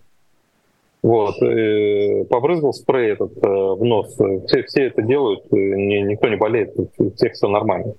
[1.03, 1.41] Вот.
[1.43, 4.17] И побрызгал спрей этот э, в нос.
[4.47, 7.95] Все, все это делают, ни, никто не болеет, у всех все нормально.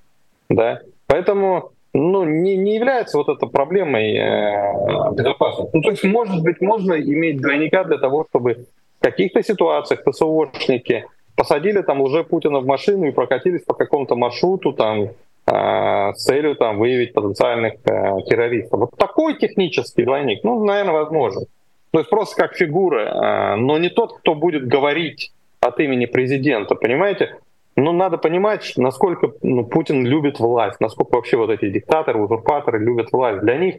[0.49, 0.81] Да?
[1.07, 5.71] Поэтому ну, не, не является вот эта проблемой э, безопасности.
[5.73, 8.67] Ну, то есть, может быть, можно иметь двойника для того, чтобы
[8.99, 11.05] в каких-то ситуациях ПСОшники
[11.35, 15.09] посадили там уже Путина в машину и прокатились по какому-то маршруту там
[15.45, 18.79] э, с целью там выявить потенциальных э, террористов.
[18.79, 21.45] Вот такой технический двойник, ну, наверное, возможен.
[21.91, 26.75] То есть просто как фигура, э, но не тот, кто будет говорить от имени президента,
[26.75, 27.37] понимаете?
[27.75, 33.11] Ну, надо понимать, насколько ну, Путин любит власть, насколько вообще вот эти диктаторы, узурпаторы любят
[33.11, 33.41] власть.
[33.41, 33.75] Для них,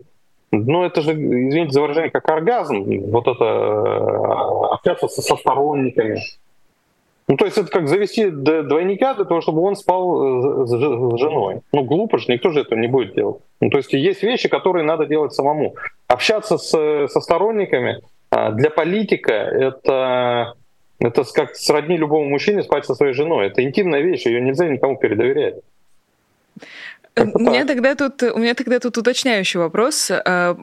[0.53, 6.21] ну, это же, извините за выражение, как оргазм, вот это э, общаться со сторонниками.
[7.29, 10.71] Ну, то есть это как завести двойника для того, чтобы он спал э, с
[11.19, 11.61] женой.
[11.73, 13.43] Ну, глупо же, никто же этого не будет делать.
[13.61, 15.77] Ну, то есть есть вещи, которые надо делать самому.
[16.07, 20.55] Общаться с, со сторонниками э, для политика— это
[21.01, 23.47] это как сродни любому мужчине спать со своей женой.
[23.47, 25.57] Это интимная вещь, ее нельзя никому передоверять.
[27.35, 30.11] У меня, тогда тут, у меня тогда тут уточняющий вопрос.
[30.11, 30.57] А,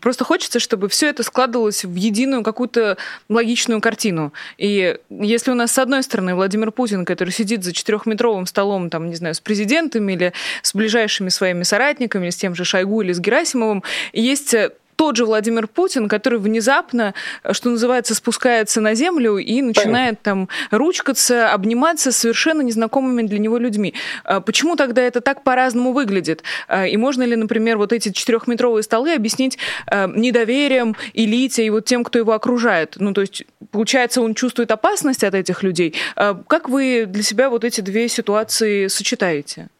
[0.00, 2.96] просто хочется, чтобы все это складывалось в единую какую-то
[3.28, 4.32] логичную картину.
[4.58, 9.08] И если у нас, с одной стороны, Владимир Путин, который сидит за четырехметровым столом, там,
[9.08, 13.20] не знаю, с президентом или с ближайшими своими соратниками, с тем же Шойгу или с
[13.20, 14.54] Герасимовым, есть
[15.00, 17.14] тот же Владимир Путин, который внезапно,
[17.52, 23.56] что называется, спускается на землю и начинает там ручкаться, обниматься с совершенно незнакомыми для него
[23.56, 23.94] людьми.
[24.24, 26.42] А почему тогда это так по-разному выглядит?
[26.68, 31.86] А, и можно ли, например, вот эти четырехметровые столы объяснить а, недоверием элите и вот
[31.86, 32.96] тем, кто его окружает?
[32.98, 35.94] Ну, то есть, получается, он чувствует опасность от этих людей.
[36.14, 39.70] Как вы для себя вот эти две ситуации сочетаете?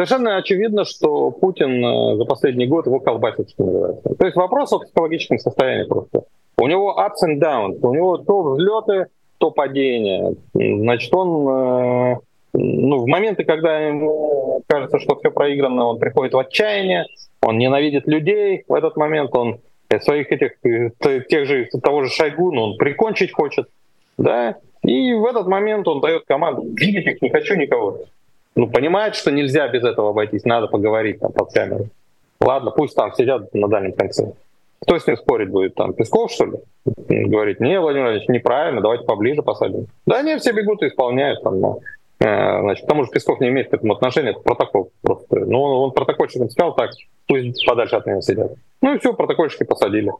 [0.00, 4.14] Совершенно очевидно, что Путин э, за последний год его колбасит, что называется.
[4.18, 6.24] То есть вопрос о психологическом состоянии просто.
[6.56, 10.34] У него ups and downs, у него то взлеты, то падения.
[10.54, 12.16] Значит, он э,
[12.54, 17.04] ну, в моменты, когда ему кажется, что все проиграно, он приходит в отчаяние,
[17.42, 18.64] он ненавидит людей.
[18.68, 19.58] В этот момент он
[20.00, 23.68] своих этих, э, тех же, того же Шойгу, ну, он прикончить хочет,
[24.16, 27.98] да, и в этот момент он дает команду, видеть их не хочу никого
[28.56, 31.88] ну, понимает, что нельзя без этого обойтись, надо поговорить там под камерой.
[32.40, 34.32] Ладно, пусть там сидят на дальнем конце.
[34.80, 35.74] Кто с ним спорить будет?
[35.74, 36.58] Там Песков, что ли?
[36.86, 39.86] Говорит, не, Владимир Владимирович, неправильно, давайте поближе посадим.
[40.06, 41.42] Да не, все бегут и исполняют.
[41.42, 41.80] Там, но,
[42.18, 45.40] э, значит, к тому же Песков не имеет к этому отношения, это протокол просто.
[45.40, 46.92] Ну, он, он протокольщикам сказал так,
[47.26, 48.52] пусть подальше от меня сидят.
[48.80, 50.12] Ну и все, протокольщики посадили.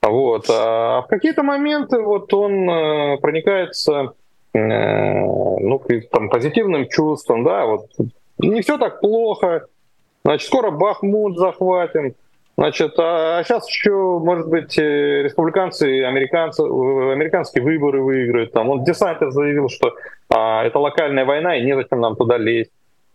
[0.00, 0.46] Вот.
[0.48, 4.12] А в какие-то моменты вот он э, проникается
[4.54, 7.86] ну, там, позитивным чувством, да, вот
[8.38, 9.66] не все так плохо,
[10.24, 12.14] значит, скоро Бахмут захватим,
[12.56, 18.84] значит, а, а сейчас еще, может быть, э, республиканцы, американцы, американские выборы выиграют, там, он
[18.84, 19.94] Десантер заявил, что
[20.30, 22.70] а, это локальная война, и незачем нам туда лезть.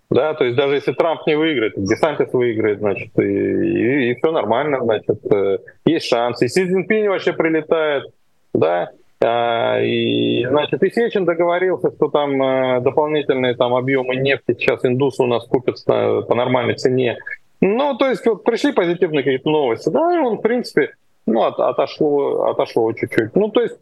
[0.10, 4.32] Да, то есть даже если Трамп не выиграет, Десантис выиграет, значит, и, и, и все
[4.32, 6.42] нормально, значит, э, есть шанс.
[6.42, 8.06] И Си Цзиньпинь вообще прилетает,
[8.56, 8.90] да,
[9.22, 15.28] и, значит, и Сечин договорился, что там э, дополнительные там объемы нефти сейчас индусы у
[15.28, 17.18] нас купят по нормальной цене.
[17.60, 20.94] Ну, то есть вот пришли позитивные какие-то новости, да, и он, в принципе,
[21.26, 23.36] ну, от, отошло, отошло чуть-чуть.
[23.36, 23.78] Ну, то есть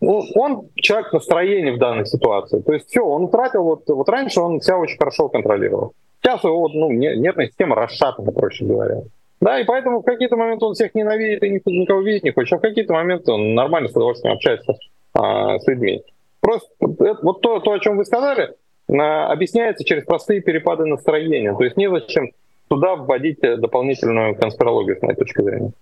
[0.00, 2.60] он человек настроения в данной ситуации.
[2.60, 5.94] То есть все, он утратил, вот, вот раньше он себя очень хорошо контролировал.
[6.20, 9.02] Сейчас его ну, нервная система расшатана, проще говоря.
[9.42, 12.58] Да, и поэтому в какие-то моменты он всех ненавидит и никого видеть не хочет, а
[12.58, 14.76] в какие-то моменты он нормально с удовольствием общается
[15.14, 16.04] а, с людьми.
[16.40, 18.54] Просто это, вот то, то, о чем вы сказали,
[18.88, 21.56] а, объясняется через простые перепады настроения.
[21.56, 22.30] То есть незачем
[22.68, 25.72] туда вводить дополнительную конспирологию, с моей точки зрения.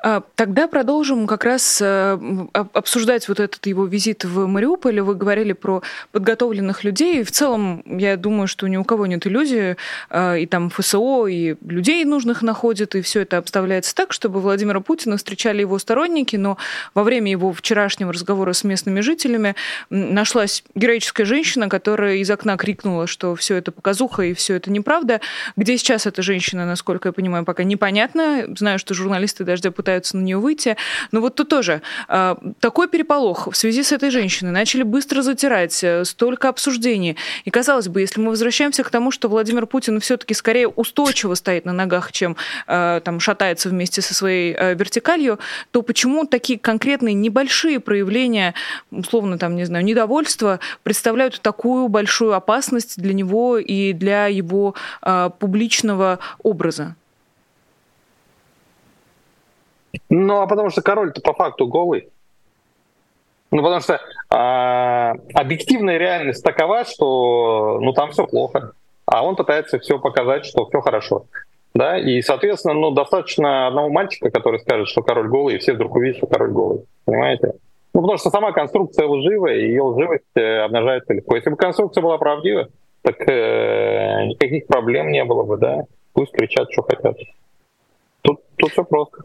[0.00, 2.18] А, тогда продолжим как раз э,
[2.52, 5.00] обсуждать вот этот его визит в Мариуполь.
[5.00, 7.22] Вы говорили про подготовленных людей.
[7.24, 9.76] В целом, я думаю, что ни у кого нет иллюзии,
[10.10, 14.80] э, и там ФСО, и людей нужных находят, и все это обставляется так, чтобы Владимира
[14.80, 16.58] Путина встречали его сторонники, но
[16.94, 19.54] во время его вчерашнего разговора с местными жителями
[19.90, 25.20] нашлась героическая женщина, которая из окна крикнула, что все это показуха и все это неправда.
[25.56, 28.46] Где сейчас эта женщина, насколько я понимаю, пока непонятно.
[28.56, 30.76] Знаю, что журналисты даже дождя пытаются на нее выйти.
[31.12, 34.52] Но вот тут тоже э, такой переполох в связи с этой женщиной.
[34.52, 37.16] Начали быстро затирать, э, столько обсуждений.
[37.44, 41.64] И казалось бы, если мы возвращаемся к тому, что Владимир Путин все-таки скорее устойчиво стоит
[41.64, 45.38] на ногах, чем э, там шатается вместе со своей э, вертикалью,
[45.72, 48.54] то почему такие конкретные небольшие проявления,
[48.90, 55.30] условно там, не знаю, недовольства представляют такую большую опасность для него и для его э,
[55.38, 56.94] публичного образа?
[60.08, 62.08] Ну, а потому что король-то по факту голый.
[63.50, 68.72] Ну, потому что а, объективная реальность такова, что ну там все плохо,
[69.06, 71.24] а он пытается все показать, что все хорошо.
[71.74, 75.94] Да, и, соответственно, ну, достаточно одного мальчика, который скажет, что король голый, и все вдруг
[75.94, 76.84] увидят, что король голый.
[77.04, 77.52] Понимаете?
[77.94, 81.36] Ну, потому что сама конструкция лживая, и ее лживость э, обнажается легко.
[81.36, 82.68] Если бы конструкция была правдива,
[83.02, 85.84] так э, никаких проблем не было бы, да.
[86.14, 87.16] Пусть кричат, что хотят.
[88.22, 89.18] Тут, тут все просто.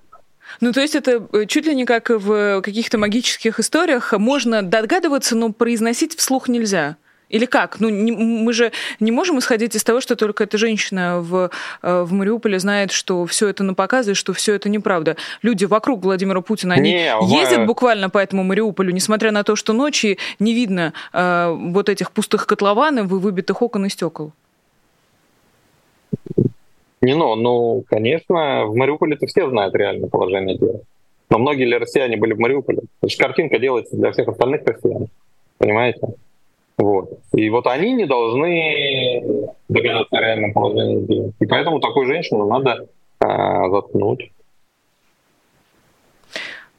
[0.62, 4.14] Ну, то есть это э, чуть ли не как в каких-то магических историях.
[4.14, 6.98] Можно догадываться, но произносить вслух нельзя.
[7.34, 7.80] Или как?
[7.80, 11.50] Ну, не, мы же не можем исходить из того, что только эта женщина в,
[11.82, 15.18] э, в Мариуполе знает, что все это на показе, что все это неправда.
[15.42, 17.66] Люди вокруг Владимира Путина, они не, ездят мы...
[17.66, 22.46] буквально по этому Мариуполю, несмотря на то, что ночи не видно э, вот этих пустых
[22.46, 24.32] котлованов и выбитых окон и стекол.
[27.04, 30.80] Не, ну, ну, конечно, в Мариуполе-то все знают реальное положение дела.
[31.30, 32.84] Но многие ли россияне были в Мариуполе?
[33.02, 35.08] Это же картинка делается для всех остальных россиян.
[35.58, 36.00] Понимаете?
[36.78, 37.20] Вот.
[37.36, 41.32] И вот они не должны догадаться о реальном положении дела.
[41.42, 42.88] И поэтому такую женщину надо
[43.20, 44.32] а, заткнуть.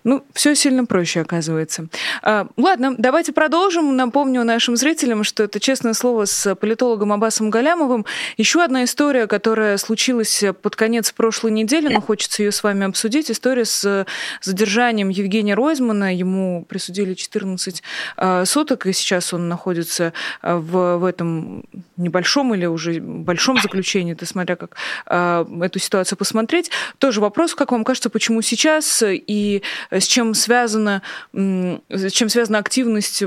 [0.05, 1.89] Ну, все сильно проще оказывается.
[2.23, 3.97] А, ладно, давайте продолжим.
[3.97, 8.05] Напомню нашим зрителям, что это честное слово с политологом Абасом Галямовым.
[8.37, 13.31] Еще одна история, которая случилась под конец прошлой недели, но хочется ее с вами обсудить.
[13.31, 14.07] История с
[14.43, 16.15] задержанием Евгения Ройзмана.
[16.15, 17.83] Ему присудили 14
[18.19, 20.13] а, суток, и сейчас он находится
[20.43, 21.65] а, в, в этом
[21.97, 26.71] небольшом или уже большом заключении, ты смотря как а, эту ситуацию посмотреть.
[26.99, 29.63] Тоже вопрос, как вам кажется, почему сейчас и
[30.01, 31.03] с чем связана,
[31.33, 33.25] с чем связана активность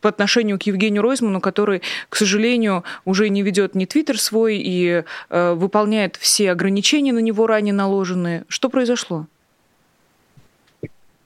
[0.00, 5.04] по, отношению к Евгению Ройзману, который, к сожалению, уже не ведет ни Твиттер свой и
[5.30, 8.44] э, выполняет все ограничения на него ранее наложенные.
[8.48, 9.26] Что произошло?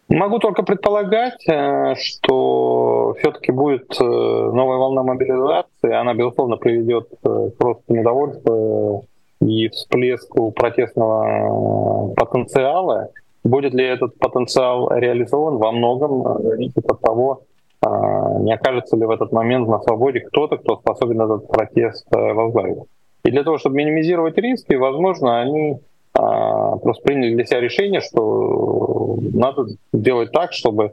[0.09, 5.93] Могу только предполагать, э, что все-таки будет э, новая волна мобилизации.
[5.95, 9.03] Она, безусловно, приведет э, к росту недовольства
[9.41, 13.09] и всплеску протестного потенциала.
[13.45, 17.43] Будет ли этот потенциал реализован, во многом э, зависит от того,
[17.85, 22.33] а, не окажется ли в этот момент на свободе кто-то, кто способен этот протест э,
[22.33, 22.85] возглавить.
[23.25, 25.79] И для того, чтобы минимизировать риски, возможно, они
[26.15, 30.93] а, просто приняли для себя решение, что надо делать так, чтобы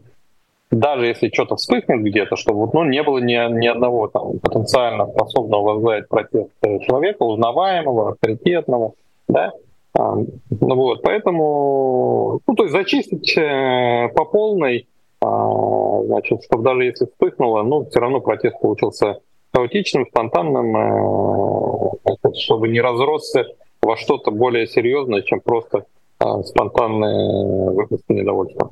[0.71, 5.73] даже если что-то вспыхнет где-то, чтобы ну, не было ни, ни одного там, потенциально способного
[5.73, 8.93] возглавить протест человека, узнаваемого, авторитетного,
[9.27, 9.51] да,
[9.93, 14.88] а, ну вот, поэтому, ну, то есть зачистить э, по полной,
[15.21, 19.19] а, значит, чтобы даже если вспыхнуло, ну, все равно протест получился
[19.54, 23.45] хаотичным, спонтанным, э, чтобы не разросся
[23.82, 25.86] во что-то более серьезное, чем просто
[26.19, 28.69] а, спонтанные выпуски недовольства.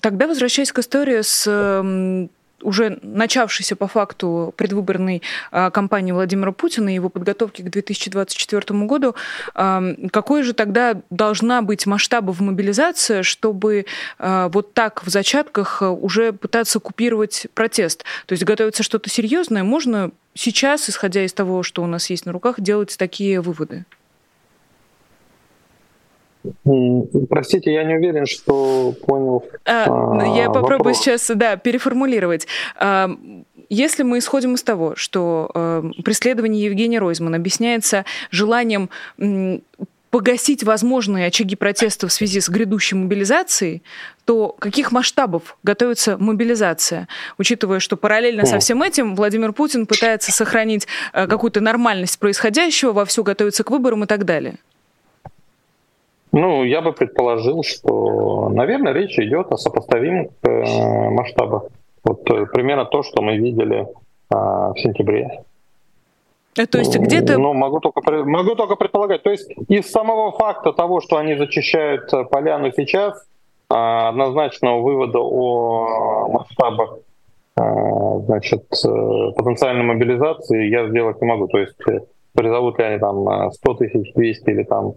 [0.00, 2.28] Тогда возвращаясь к истории с
[2.64, 5.22] уже начавшейся по факту предвыборной
[5.52, 9.14] а, кампании Владимира Путина и его подготовки к 2024 году,
[9.54, 13.86] а, какой же тогда должна быть масштабов мобилизация, чтобы
[14.18, 18.04] а, вот так в зачатках уже пытаться купировать протест?
[18.26, 22.32] То есть готовится что-то серьезное, можно сейчас, исходя из того, что у нас есть на
[22.32, 23.84] руках, делать такие выводы?
[27.28, 29.44] Простите, я не уверен, что понял.
[29.64, 30.98] А, а, я попробую вопрос.
[30.98, 32.46] сейчас, да, переформулировать.
[32.76, 33.10] А,
[33.68, 38.90] если мы исходим из того, что э, преследование Евгения Ройзмана объясняется желанием
[40.14, 43.82] погасить возможные очаги протеста в связи с грядущей мобилизацией,
[44.24, 50.86] то каких масштабов готовится мобилизация, учитывая, что параллельно со всем этим Владимир Путин пытается сохранить
[51.12, 54.58] э, какую-то нормальность происходящего, вовсю готовится к выборам и так далее?
[56.34, 61.66] Ну, я бы предположил, что, наверное, речь идет о сопоставимых э, масштабах.
[62.02, 63.86] Вот э, примерно то, что мы видели э,
[64.34, 65.44] в сентябре.
[66.58, 67.38] Э, то есть где-то...
[67.38, 69.22] Ну, могу только, могу только предполагать.
[69.22, 73.16] То есть из самого факта того, что они зачищают э, поляну сейчас,
[73.70, 76.98] э, однозначного вывода о масштабах
[77.56, 81.46] значит, потенциальной мобилизации я сделать не могу.
[81.46, 81.76] То есть
[82.34, 84.94] призовут ли они там 100 тысяч, 200 или там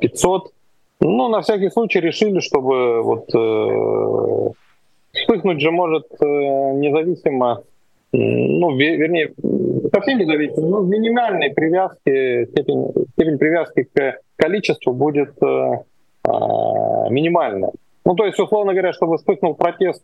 [0.00, 0.52] 500,
[1.00, 4.50] Ну, на всякий случай решили, чтобы вот э,
[5.12, 7.62] вспыхнуть же может э, независимо,
[8.12, 9.32] ну, вернее,
[9.92, 16.30] совсем независимо, но минимальной привязки, степень, степень привязки к количеству будет э, э,
[17.10, 17.72] минимальная.
[18.04, 20.02] Ну, то есть, условно говоря, чтобы вспыхнул протест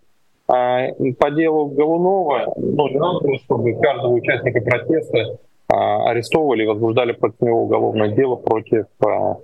[0.52, 5.38] э, по делу Голунова, ну, надо, чтобы каждого участника протеста
[5.72, 9.34] э, арестовывали, возбуждали против него уголовное дело против э,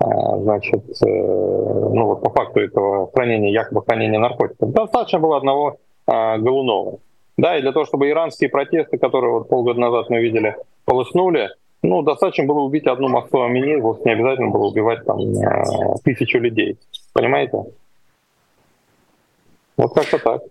[0.00, 4.70] а, значит, э, ну вот по факту этого хранения, якобы хранения наркотиков.
[4.70, 6.98] Достаточно было одного а, Голунова.
[7.36, 11.50] Да, и для того, чтобы иранские протесты, которые вот полгода назад мы видели, полыснули,
[11.82, 16.38] ну, достаточно было убить одну Максу Амини, вовсе не обязательно было убивать там а, тысячу
[16.38, 16.76] людей.
[17.12, 17.64] Понимаете?
[19.76, 20.42] Вот как-то так.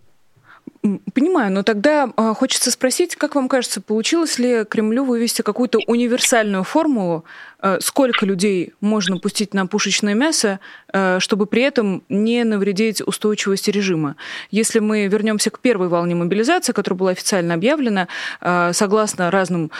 [1.13, 6.63] Понимаю, но тогда э, хочется спросить, как вам кажется, получилось ли Кремлю вывести какую-то универсальную
[6.63, 7.25] формулу,
[7.61, 10.59] э, сколько людей можно пустить на пушечное мясо,
[10.93, 14.15] э, чтобы при этом не навредить устойчивости режима?
[14.51, 18.07] Если мы вернемся к первой волне мобилизации, которая была официально объявлена,
[18.41, 19.71] э, согласно разным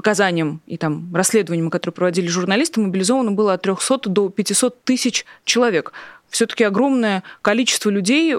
[0.00, 5.92] показаниям и там расследованиям, которые проводили журналисты, мобилизовано было от 300 до 500 тысяч человек
[6.30, 8.36] все-таки огромное количество людей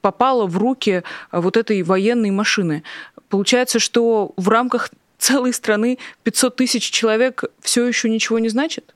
[0.00, 2.82] попало в руки а, вот этой военной машины.
[3.28, 8.94] Получается, что в рамках целой страны 500 тысяч человек все еще ничего не значит?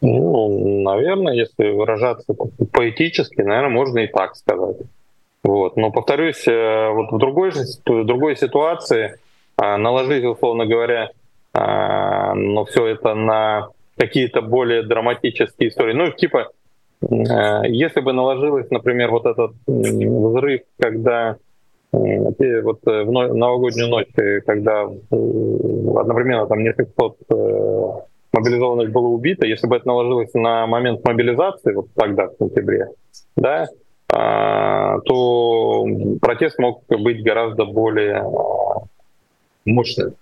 [0.00, 2.34] Ну, наверное, если выражаться
[2.72, 4.76] поэтически, наверное, можно и так сказать.
[5.46, 5.76] Вот.
[5.76, 9.18] Но повторюсь, э, вот в другой, в другой ситуации
[9.56, 11.10] а, наложить, условно говоря,
[11.54, 15.92] а, но все это на какие-то более драматические истории.
[15.94, 16.50] Ну, типа,
[17.00, 21.36] э, если бы наложилось, например, вот этот взрыв, когда
[21.92, 27.16] вот э, в новогоднюю ночь, э, когда одновременно там несколько сот
[28.32, 32.88] мобилизованных было убито, если бы это наложилось на момент мобилизации, вот тогда, в сентябре,
[33.36, 33.68] да,
[35.04, 35.86] то
[36.20, 38.24] протест мог быть гораздо более
[39.64, 40.14] мощным.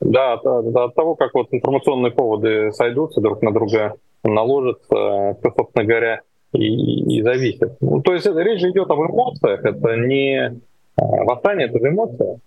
[0.00, 5.84] Да, от, от того, как вот информационные поводы сойдутся друг на друга, наложатся, то, собственно
[5.84, 6.20] говоря,
[6.52, 7.76] и, и зависит.
[7.80, 10.60] Ну, то есть это, речь идет об эмоциях, это не
[10.96, 12.38] а, восстание, это же эмоция.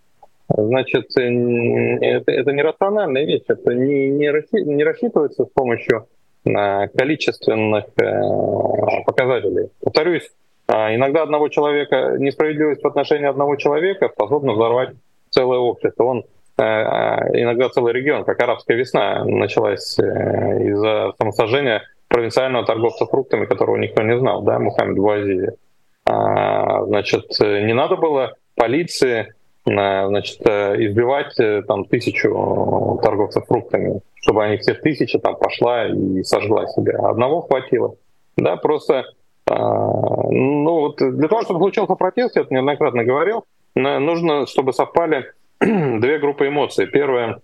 [0.49, 6.07] Значит, это, это не рациональная вещь, это не, не, расси, не рассчитывается с помощью
[6.45, 9.69] а, количественных э, показателей.
[9.81, 10.40] Повторюсь, а,
[10.71, 14.91] иногда одного человека, несправедливость в отношении одного человека способна взорвать
[15.29, 16.03] целое общество.
[16.03, 16.25] Он
[16.57, 23.45] Э, э, иногда целый регион, как арабская весна, началась э, из-за самосожжения провинциального торговца фруктами,
[23.45, 25.51] которого никто не знал, да, Мухаммед Буазизи.
[26.05, 31.35] А, значит, не надо было полиции значит, избивать
[31.67, 36.97] там тысячу торговцев фруктами, чтобы они все тысячи там пошла и сожгла себя.
[37.07, 37.95] Одного хватило.
[38.35, 39.05] Да, просто
[39.53, 43.45] ну вот для того, чтобы случился протест, я это неоднократно говорил,
[43.75, 46.87] нужно, чтобы совпали две группы эмоций.
[46.87, 47.39] Первое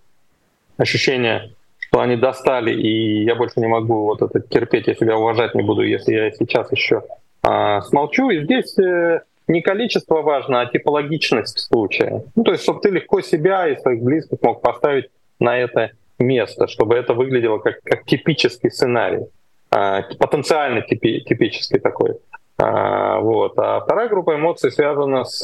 [0.78, 5.56] ощущение, что они достали, и я больше не могу вот это терпеть, я себя уважать
[5.56, 7.04] не буду, если я сейчас еще
[7.42, 8.30] а, смолчу.
[8.30, 12.24] И здесь э, не количество важно, а типологичность случая.
[12.36, 16.68] Ну, то есть, чтобы ты легко себя и своих близких мог поставить на это место,
[16.68, 19.26] чтобы это выглядело как, как типический сценарий, а,
[19.70, 22.16] потенциально типи, типический такой.
[22.58, 23.54] А, вот.
[23.58, 25.44] А вторая группа эмоций связана с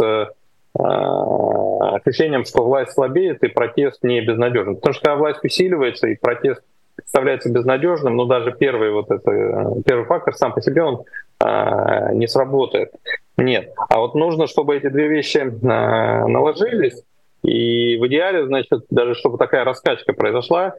[0.80, 4.76] а, ощущением, что власть слабеет и протест не безнадежен.
[4.76, 6.62] Потому что когда власть усиливается и протест
[6.96, 11.04] представляется безнадежным, но даже первый вот это первый фактор сам по себе он
[11.40, 12.92] а, не сработает.
[13.38, 13.72] Нет.
[13.90, 17.04] А вот нужно, чтобы эти две вещи а, наложились,
[17.44, 20.74] и в идеале, значит, даже чтобы такая раскачка произошла, а,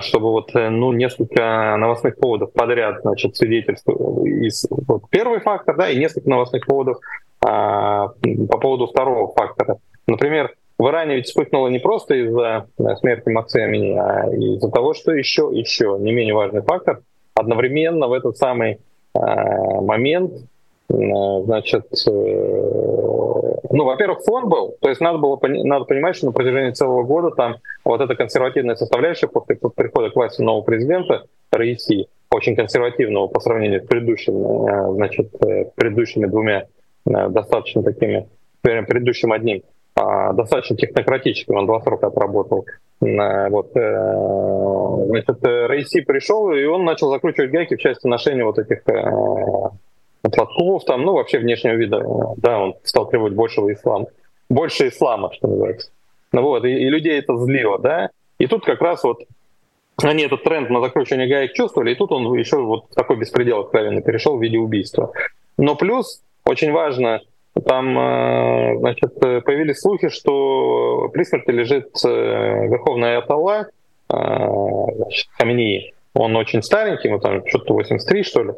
[0.00, 4.46] чтобы вот э, ну, несколько новостных поводов подряд значит, свидетельствовали.
[4.46, 6.98] Из, вот первый фактор, да, и несколько новостных поводов
[7.44, 8.08] а,
[8.48, 9.78] по поводу второго фактора.
[10.06, 15.12] Например, в Иране ведь вспыхнуло не просто из-за э, смерти Максимини, а из-за того, что
[15.12, 17.00] еще, еще не менее важный фактор,
[17.34, 18.78] одновременно в этот самый
[19.14, 20.32] а, момент
[20.92, 22.91] Э, значит, э,
[23.72, 27.30] ну, во-первых, фон был, то есть надо было надо понимать, что на протяжении целого года
[27.30, 33.40] там вот эта консервативная составляющая после прихода к власти нового президента Раиси, очень консервативного по
[33.40, 35.30] сравнению с предыдущими, э, значит,
[35.74, 36.66] предыдущими двумя
[37.04, 38.28] достаточно такими,
[38.60, 39.62] предыдущим одним,
[39.96, 42.64] а, достаточно технократическим, он два срока отработал.
[43.00, 48.82] Вот, значит, Раиси пришел, и он начал закручивать гайки в части ношения вот этих
[50.30, 52.04] платков, там, ну, вообще внешнего вида,
[52.36, 54.06] да, он стал требовать большего ислама.
[54.48, 55.90] Больше ислама, что называется.
[56.32, 58.10] Ну вот, и, и людей это злило, да.
[58.38, 59.22] И тут как раз вот
[60.02, 64.02] они этот тренд на закручивание гаек чувствовали, и тут он еще вот такой беспредел откровенно
[64.02, 65.12] перешел в виде убийства.
[65.58, 67.20] Но плюс, очень важно,
[67.66, 72.08] там э, значит, появились слухи, что при смерти лежит э,
[72.68, 73.68] верховный аталла
[74.08, 75.94] значит, Хаминии.
[76.14, 78.52] Он очень старенький, ему там что-то 83, что ли.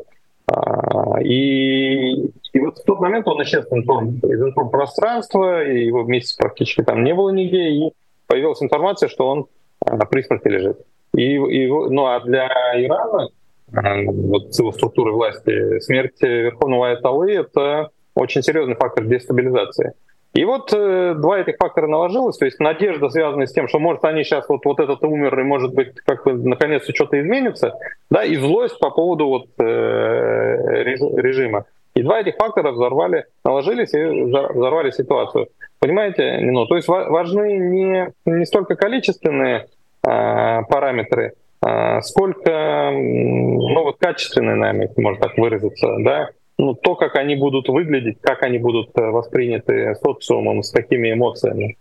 [0.47, 6.83] А, и, и вот в тот момент он исчез из информпространства, и его месяц практически
[6.83, 7.93] там не было нигде, и
[8.27, 9.47] появилась информация, что он
[9.81, 10.81] а, при смерти лежит.
[11.15, 13.29] И, и, ну а для Ирана,
[13.73, 19.95] а, вот с его структурой власти, смерть Верховного Айталы— это очень серьезный фактор дестабилизации.
[20.35, 24.05] И вот э, два этих фактора наложилось, то есть надежда, связанная с тем, что может
[24.05, 27.79] они сейчас вот, вот этот умер, и может быть как бы наконец-то что-то изменится,
[28.11, 31.67] да, и злость по поводу вот э, режима.
[31.95, 35.47] И два этих фактора взорвали, наложились и взорвали ситуацию.
[35.79, 39.69] Понимаете, ну, то есть важны не, не столько количественные
[40.03, 47.17] э, параметры, э, сколько ну, вот качественные, наверное, можно так выразиться, да, ну, то, как
[47.17, 51.79] они будут выглядеть, как они будут э, восприняты социумом, с какими эмоциями.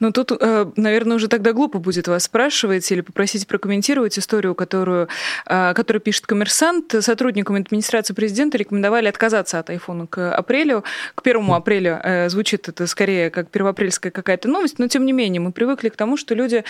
[0.00, 5.08] Ну, тут, э, наверное, уже тогда глупо будет вас спрашивать или попросить прокомментировать историю, которую,
[5.46, 6.94] э, которую пишет коммерсант.
[7.00, 10.84] Сотрудникам администрации президента рекомендовали отказаться от айфона к апрелю.
[11.14, 15.40] К первому апреля э, звучит это скорее как первоапрельская какая-то новость, но тем не менее
[15.40, 16.64] мы привыкли к тому, что люди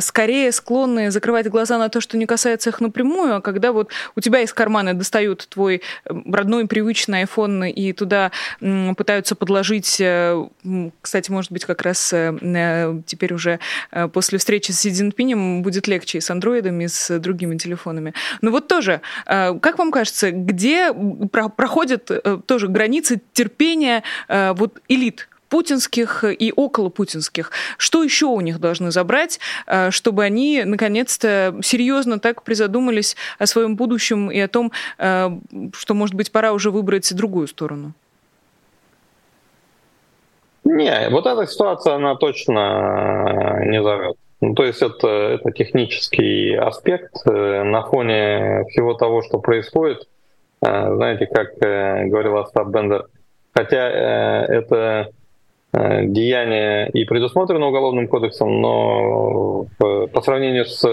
[0.00, 4.20] скорее склонны закрывать глаза на то, что не касается их напрямую, а когда вот у
[4.20, 8.30] тебя из кармана достают твой родной привычный iPhone и туда
[8.96, 10.00] пытаются подложить,
[11.00, 13.58] кстати, может быть, как раз Э, теперь уже
[13.90, 15.04] э, после встречи с Си
[15.60, 18.14] будет легче и с андроидами, и с другими телефонами.
[18.40, 20.92] Но вот тоже, э, как вам кажется, где
[21.56, 22.10] проходят
[22.46, 27.50] тоже границы терпения вот элит путинских и около путинских.
[27.76, 29.38] Что еще у них должны забрать,
[29.90, 36.32] чтобы они наконец-то серьезно так призадумались о своем будущем и о том, что, может быть,
[36.32, 37.94] пора уже выбрать другую сторону?
[40.64, 44.16] Не, вот эта ситуация, она точно не зовет.
[44.44, 50.06] Ну, то есть это, это технический аспект э, на фоне всего того, что происходит.
[50.60, 53.06] Э, знаете, как э, говорил Остап Бендер,
[53.54, 55.10] хотя это
[55.72, 60.84] деяние и предусмотрено уголовным кодексом, но по сравнению с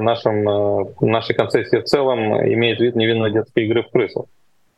[0.00, 4.26] нашим, нашей концессией в целом имеет вид невинной детской игры в крысу.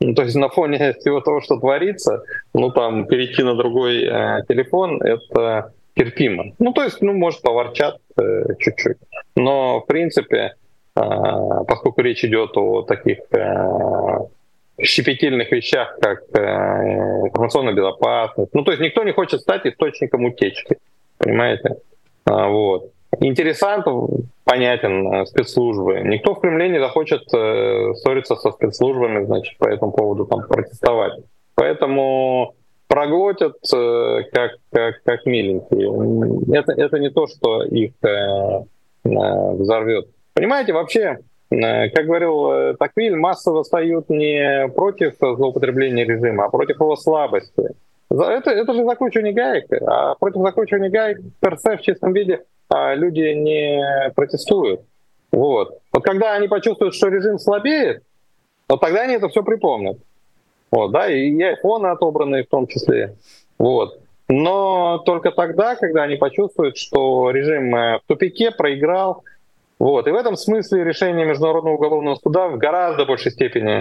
[0.01, 2.23] Ну, то есть на фоне всего того, что творится,
[2.53, 6.53] ну там перейти на другой э, телефон, это терпимо.
[6.59, 8.97] Ну то есть, ну может поворчат э, чуть-чуть,
[9.35, 10.55] но в принципе,
[10.95, 11.01] э,
[11.67, 14.19] поскольку речь идет о таких э,
[14.81, 20.77] щепетильных вещах, как э, информационная безопасность, ну то есть никто не хочет стать источником утечки,
[21.17, 21.75] понимаете?
[22.25, 22.91] А, вот.
[23.19, 23.85] Интересант
[24.43, 26.01] понятен, э, спецслужбы.
[26.01, 31.13] Никто в Кремле не захочет э, ссориться со спецслужбами, значит, по этому поводу там протестовать.
[31.55, 32.53] Поэтому
[32.87, 36.55] проглотят э, как, как, как миленькие.
[36.55, 37.93] Это, это не то, что их
[39.03, 40.07] взорвет.
[40.33, 47.69] Понимаете, вообще, как говорил Таквиль, массы восстают не против злоупотребления режима, а против его слабости.
[48.11, 52.41] Это, это же закручивание гаек, а против закручивания гаек персе в чистом виде
[52.71, 54.81] люди не протестуют.
[55.31, 55.79] Вот.
[55.93, 58.03] Вот когда они почувствуют, что режим слабеет,
[58.67, 59.97] вот тогда они это все припомнят.
[60.71, 63.15] Вот, да, и айфоны отобранные в том числе.
[63.57, 63.99] Вот.
[64.27, 69.23] Но только тогда, когда они почувствуют, что режим э, в тупике проиграл.
[69.79, 70.07] Вот.
[70.07, 73.71] И в этом смысле решение Международного уголовного суда в гораздо большей степени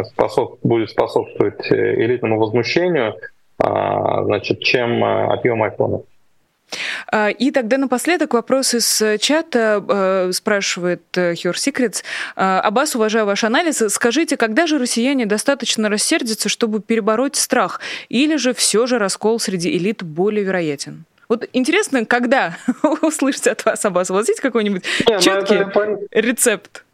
[0.00, 3.16] э, способ, будет способствовать э, элитному возмущению,
[3.58, 6.02] а, значит, чем отъем айфонов.
[7.12, 12.02] А, и тогда напоследок вопрос из э, чата э, спрашивает Your Secrets.
[12.34, 13.82] А, Аббас, уважаю ваш анализ.
[13.88, 17.80] Скажите, когда же россияне достаточно рассердятся, чтобы перебороть страх?
[18.08, 21.04] Или же все же раскол среди элит более вероятен?
[21.28, 22.56] Вот интересно, когда
[23.02, 25.66] услышите от вас, Аббас, у вас есть какой-нибудь ну четкий
[26.12, 26.84] рецепт?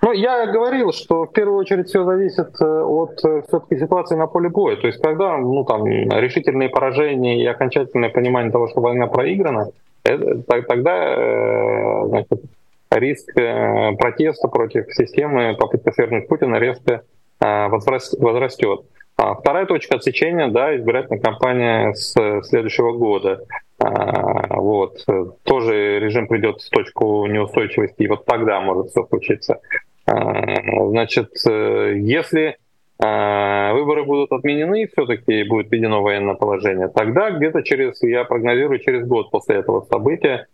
[0.00, 4.26] Ну, я говорил, что в первую очередь все зависит э, от э, все-таки ситуации на
[4.26, 4.76] поле боя.
[4.76, 9.68] То есть, когда ну, там, решительные поражения и окончательное понимание того, что война проиграна,
[10.04, 12.42] это, тогда значит,
[12.90, 17.02] риск э, протеста против системы, попытка свергнуть Путина резко
[17.40, 18.82] возрастет.
[19.16, 22.14] А вторая точка отсечения, да, избирательная кампания с
[22.44, 23.40] следующего года.
[23.82, 25.04] А, вот.
[25.42, 29.60] Тоже режим придет в точку неустойчивости, и вот тогда может все случиться.
[30.06, 32.56] А, значит, э, если
[32.98, 39.06] а, выборы будут отменены, все-таки будет введено военное положение, тогда где-то через, я прогнозирую, через
[39.06, 40.46] год после этого события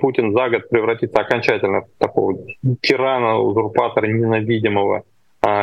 [0.00, 2.38] Путин за год превратится окончательно в такого
[2.80, 5.02] тирана, узурпатора, ненавидимого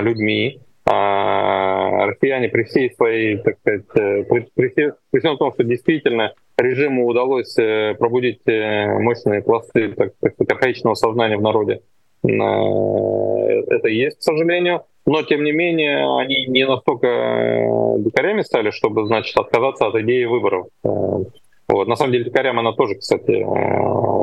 [0.02, 0.60] людьми.
[0.94, 6.34] А, россияне при всей своей, так сказать, э, при, при, при всем том, что действительно
[6.58, 11.80] режиму удалось э, пробудить э, мощные пласты так, так сказать, архаичного сознания в народе,
[12.24, 14.82] это есть, к сожалению.
[15.06, 20.68] Но, тем не менее, они не настолько дикарями стали, чтобы, значит, отказаться от идеи выборов.
[20.84, 21.88] Вот.
[21.88, 23.46] На самом деле, дикарям она тоже, кстати,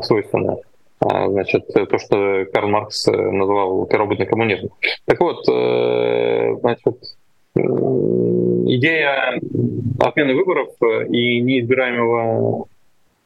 [0.05, 0.59] свойственна.
[1.01, 4.71] А, значит, то, что Карл Маркс э, называл первобытный коммунизм.
[5.05, 6.97] Так вот, э, значит,
[7.55, 9.41] идея
[10.01, 10.71] отмены выборов
[11.09, 12.67] и неизбираемого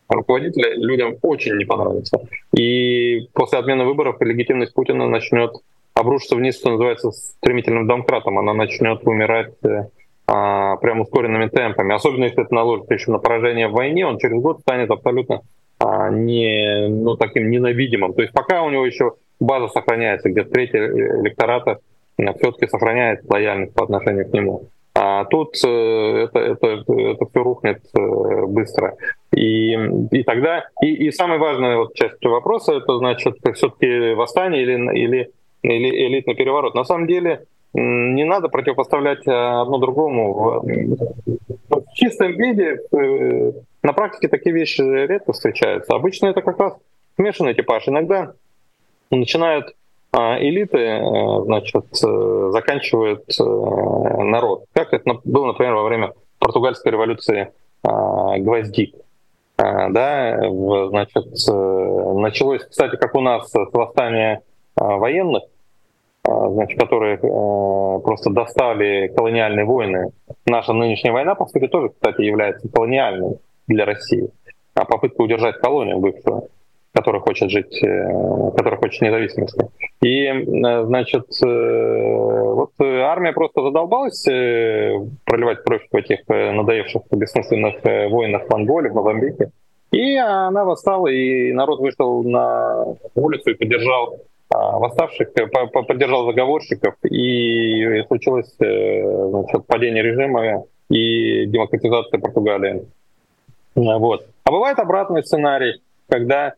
[0.08, 2.20] руководителя людям очень не понравится.
[2.56, 5.52] И после отмены выборов легитимность Путина начнет
[5.94, 8.38] обрушиться вниз, что называется, стремительным домкратом.
[8.38, 9.86] Она начнет умирать э,
[10.26, 11.94] а, прям ускоренными темпами.
[11.94, 15.42] Особенно если это наложится еще на поражение в войне, он через год станет абсолютно
[15.82, 18.14] а, не ну, таким ненавидимым.
[18.14, 21.78] То есть пока у него еще база сохраняется, где треть электората
[22.16, 24.68] все-таки сохраняет лояльность по отношению к нему.
[24.94, 28.94] А тут э, это, это, это все рухнет э, быстро.
[29.34, 34.74] И, и тогда, и, и самая важная вот часть вопроса, это значит все-таки восстание или,
[34.92, 36.74] или, или элитный переворот.
[36.74, 40.62] На самом деле не надо противопоставлять э, одно другому.
[40.62, 42.80] В чистом виде
[43.82, 45.94] на практике такие вещи редко встречаются.
[45.94, 46.74] Обычно это как раз
[47.16, 47.88] смешанный типаж.
[47.88, 48.34] Иногда
[49.10, 49.74] начинают
[50.14, 54.64] а, элиты, э, значит, э, заканчивают э, народ.
[54.74, 57.52] Как это было, например, во время португальской революции
[57.82, 58.94] а, гвоздик.
[59.56, 60.38] А, да,
[60.88, 64.42] значит, началось, кстати, как у нас с восстания
[64.76, 65.44] военных,
[66.24, 70.10] значит, которые просто достали колониальные войны.
[70.46, 74.30] Наша нынешняя война, по сути, тоже, кстати, является колониальной для России,
[74.74, 76.48] а попытка удержать колонию бывшую,
[76.92, 79.66] которая хочет жить, э, которая хочет независимости.
[80.02, 88.42] И, э, значит, э, вот армия просто задолбалась проливать кровь в этих надоевших бессмысленных войнах
[88.48, 89.50] в Анголе, в Мозамбике.
[89.90, 94.18] И она восстала, и народ вышел на улицу и поддержал а,
[94.54, 95.32] восставших,
[95.86, 102.84] поддержал заговорщиков, и случилось значит, падение режима и демократизация Португалии.
[103.74, 104.26] Вот.
[104.44, 106.54] А бывает обратный сценарий, когда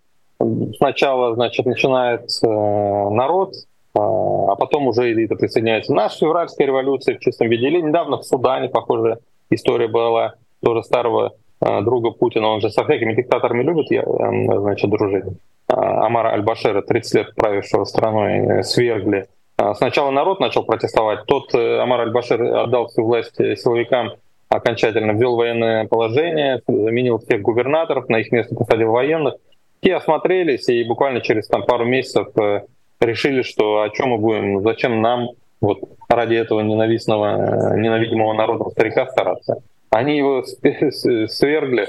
[0.77, 3.55] сначала, значит, начинается э, народ,
[3.95, 5.95] а, а потом уже элита присоединяется.
[5.95, 7.69] Наша февральская революция в чистом виде.
[7.69, 9.19] Или недавно в Судане, похоже,
[9.51, 12.49] история была тоже старого э, друга Путина.
[12.49, 15.25] Он же со всякими диктаторами любит, э, значит, дружить.
[15.67, 19.27] Амара Аль-Башира, 30 лет правившего страной, свергли.
[19.75, 21.27] Сначала народ начал протестовать.
[21.27, 24.13] Тот Амар Аль-Башир отдал всю власть силовикам
[24.55, 29.35] окончательно ввел военное положение, заменил всех губернаторов, на их место посадил военных.
[29.81, 32.63] Те осмотрелись и буквально через там, пару месяцев э,
[33.01, 38.71] решили, что о чем мы будем, зачем нам вот ради этого ненавистного, э, ненавидимого народного
[38.71, 39.57] старика стараться.
[39.91, 40.43] Они его
[41.29, 41.87] свергли, э,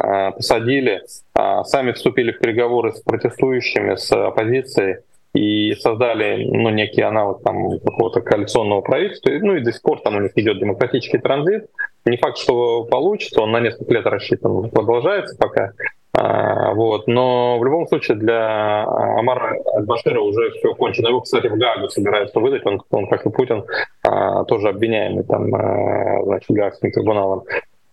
[0.00, 1.02] посадили,
[1.34, 4.98] а сами вступили в переговоры с протестующими, с оппозицией
[5.34, 9.30] и создали ну, некий аналог там, какого-то коалиционного правительства.
[9.30, 11.66] Ну и до сих пор там у них идет демократический транзит.
[12.04, 15.72] Не факт, что получится, он на несколько лет рассчитан, продолжается пока.
[16.14, 17.06] А, вот.
[17.06, 21.08] Но в любом случае для Амара Аль-Башира уже все кончено.
[21.08, 22.66] Его, кстати, в Гаагу собираются выдать.
[22.66, 23.64] Он, он как и Путин,
[24.02, 27.44] а, тоже обвиняемый там, а, значит, Гаагским трибуналом.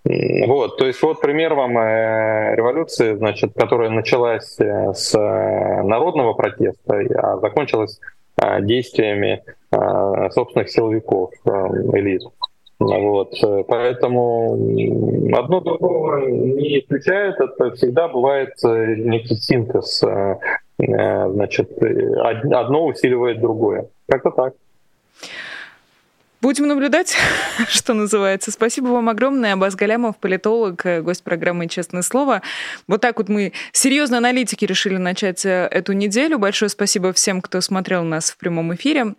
[0.06, 6.34] Вот, то есть вот пример вам э, революции, значит, которая началась э, с э, народного
[6.34, 7.99] протеста, а закончилась
[8.60, 9.41] действиями
[10.32, 11.32] собственных силовиков,
[11.93, 12.22] элит.
[12.80, 13.34] Вот,
[13.68, 14.56] поэтому
[15.34, 20.03] одно другого не исключает, это всегда бывает некий синтез,
[20.78, 23.88] значит, одно усиливает другое.
[24.10, 24.53] Как-то так.
[26.46, 27.16] Будем наблюдать,
[27.70, 28.52] что называется.
[28.52, 29.54] Спасибо вам огромное.
[29.54, 32.43] Абаз Галямов, политолог, э, гость программы «Честное слово».
[32.88, 36.38] Вот так вот мы, серьезно аналитики, решили начать э, эту неделю.
[36.38, 39.16] Большое спасибо всем, кто смотрел нас в прямом эфире.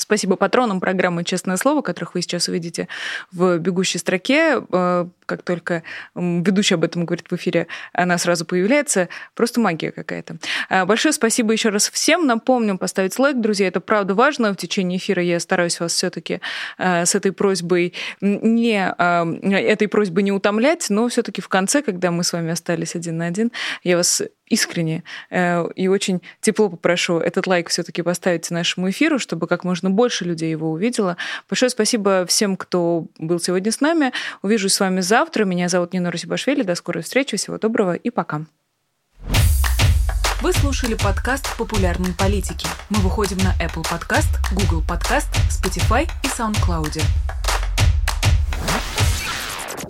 [0.00, 2.88] Спасибо патронам программы «Честное слово», которых вы сейчас увидите
[3.32, 4.62] в бегущей строке.
[4.72, 5.82] Э, как только
[6.14, 9.08] ведущий об этом говорит в эфире, она сразу появляется.
[9.34, 10.38] Просто магия какая-то.
[10.70, 12.26] Э, большое спасибо еще раз всем.
[12.26, 13.68] Напомню, поставить лайк, друзья.
[13.68, 14.52] Это правда важно.
[14.54, 16.40] В течение эфира я стараюсь вас все-таки
[16.78, 22.24] э, с этой просьбой не, этой просьбой не утомлять, но все-таки в конце, когда мы
[22.24, 23.52] с вами остались один на один,
[23.84, 29.46] я вас искренне э, и очень тепло попрошу этот лайк все-таки поставить нашему эфиру, чтобы
[29.46, 31.16] как можно больше людей его увидело.
[31.48, 34.12] Большое спасибо всем, кто был сегодня с нами.
[34.42, 35.44] Увижусь с вами завтра.
[35.44, 36.62] Меня зовут Нина Русибашвили.
[36.62, 37.36] До скорой встречи.
[37.36, 38.42] Всего доброго и пока.
[40.42, 42.66] Вы слушали подкаст «Популярные политики».
[42.88, 47.02] Мы выходим на Apple Podcast, Google Podcast, Spotify и SoundCloud.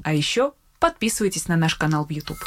[0.03, 2.39] А еще подписывайтесь на наш канал в YouTube.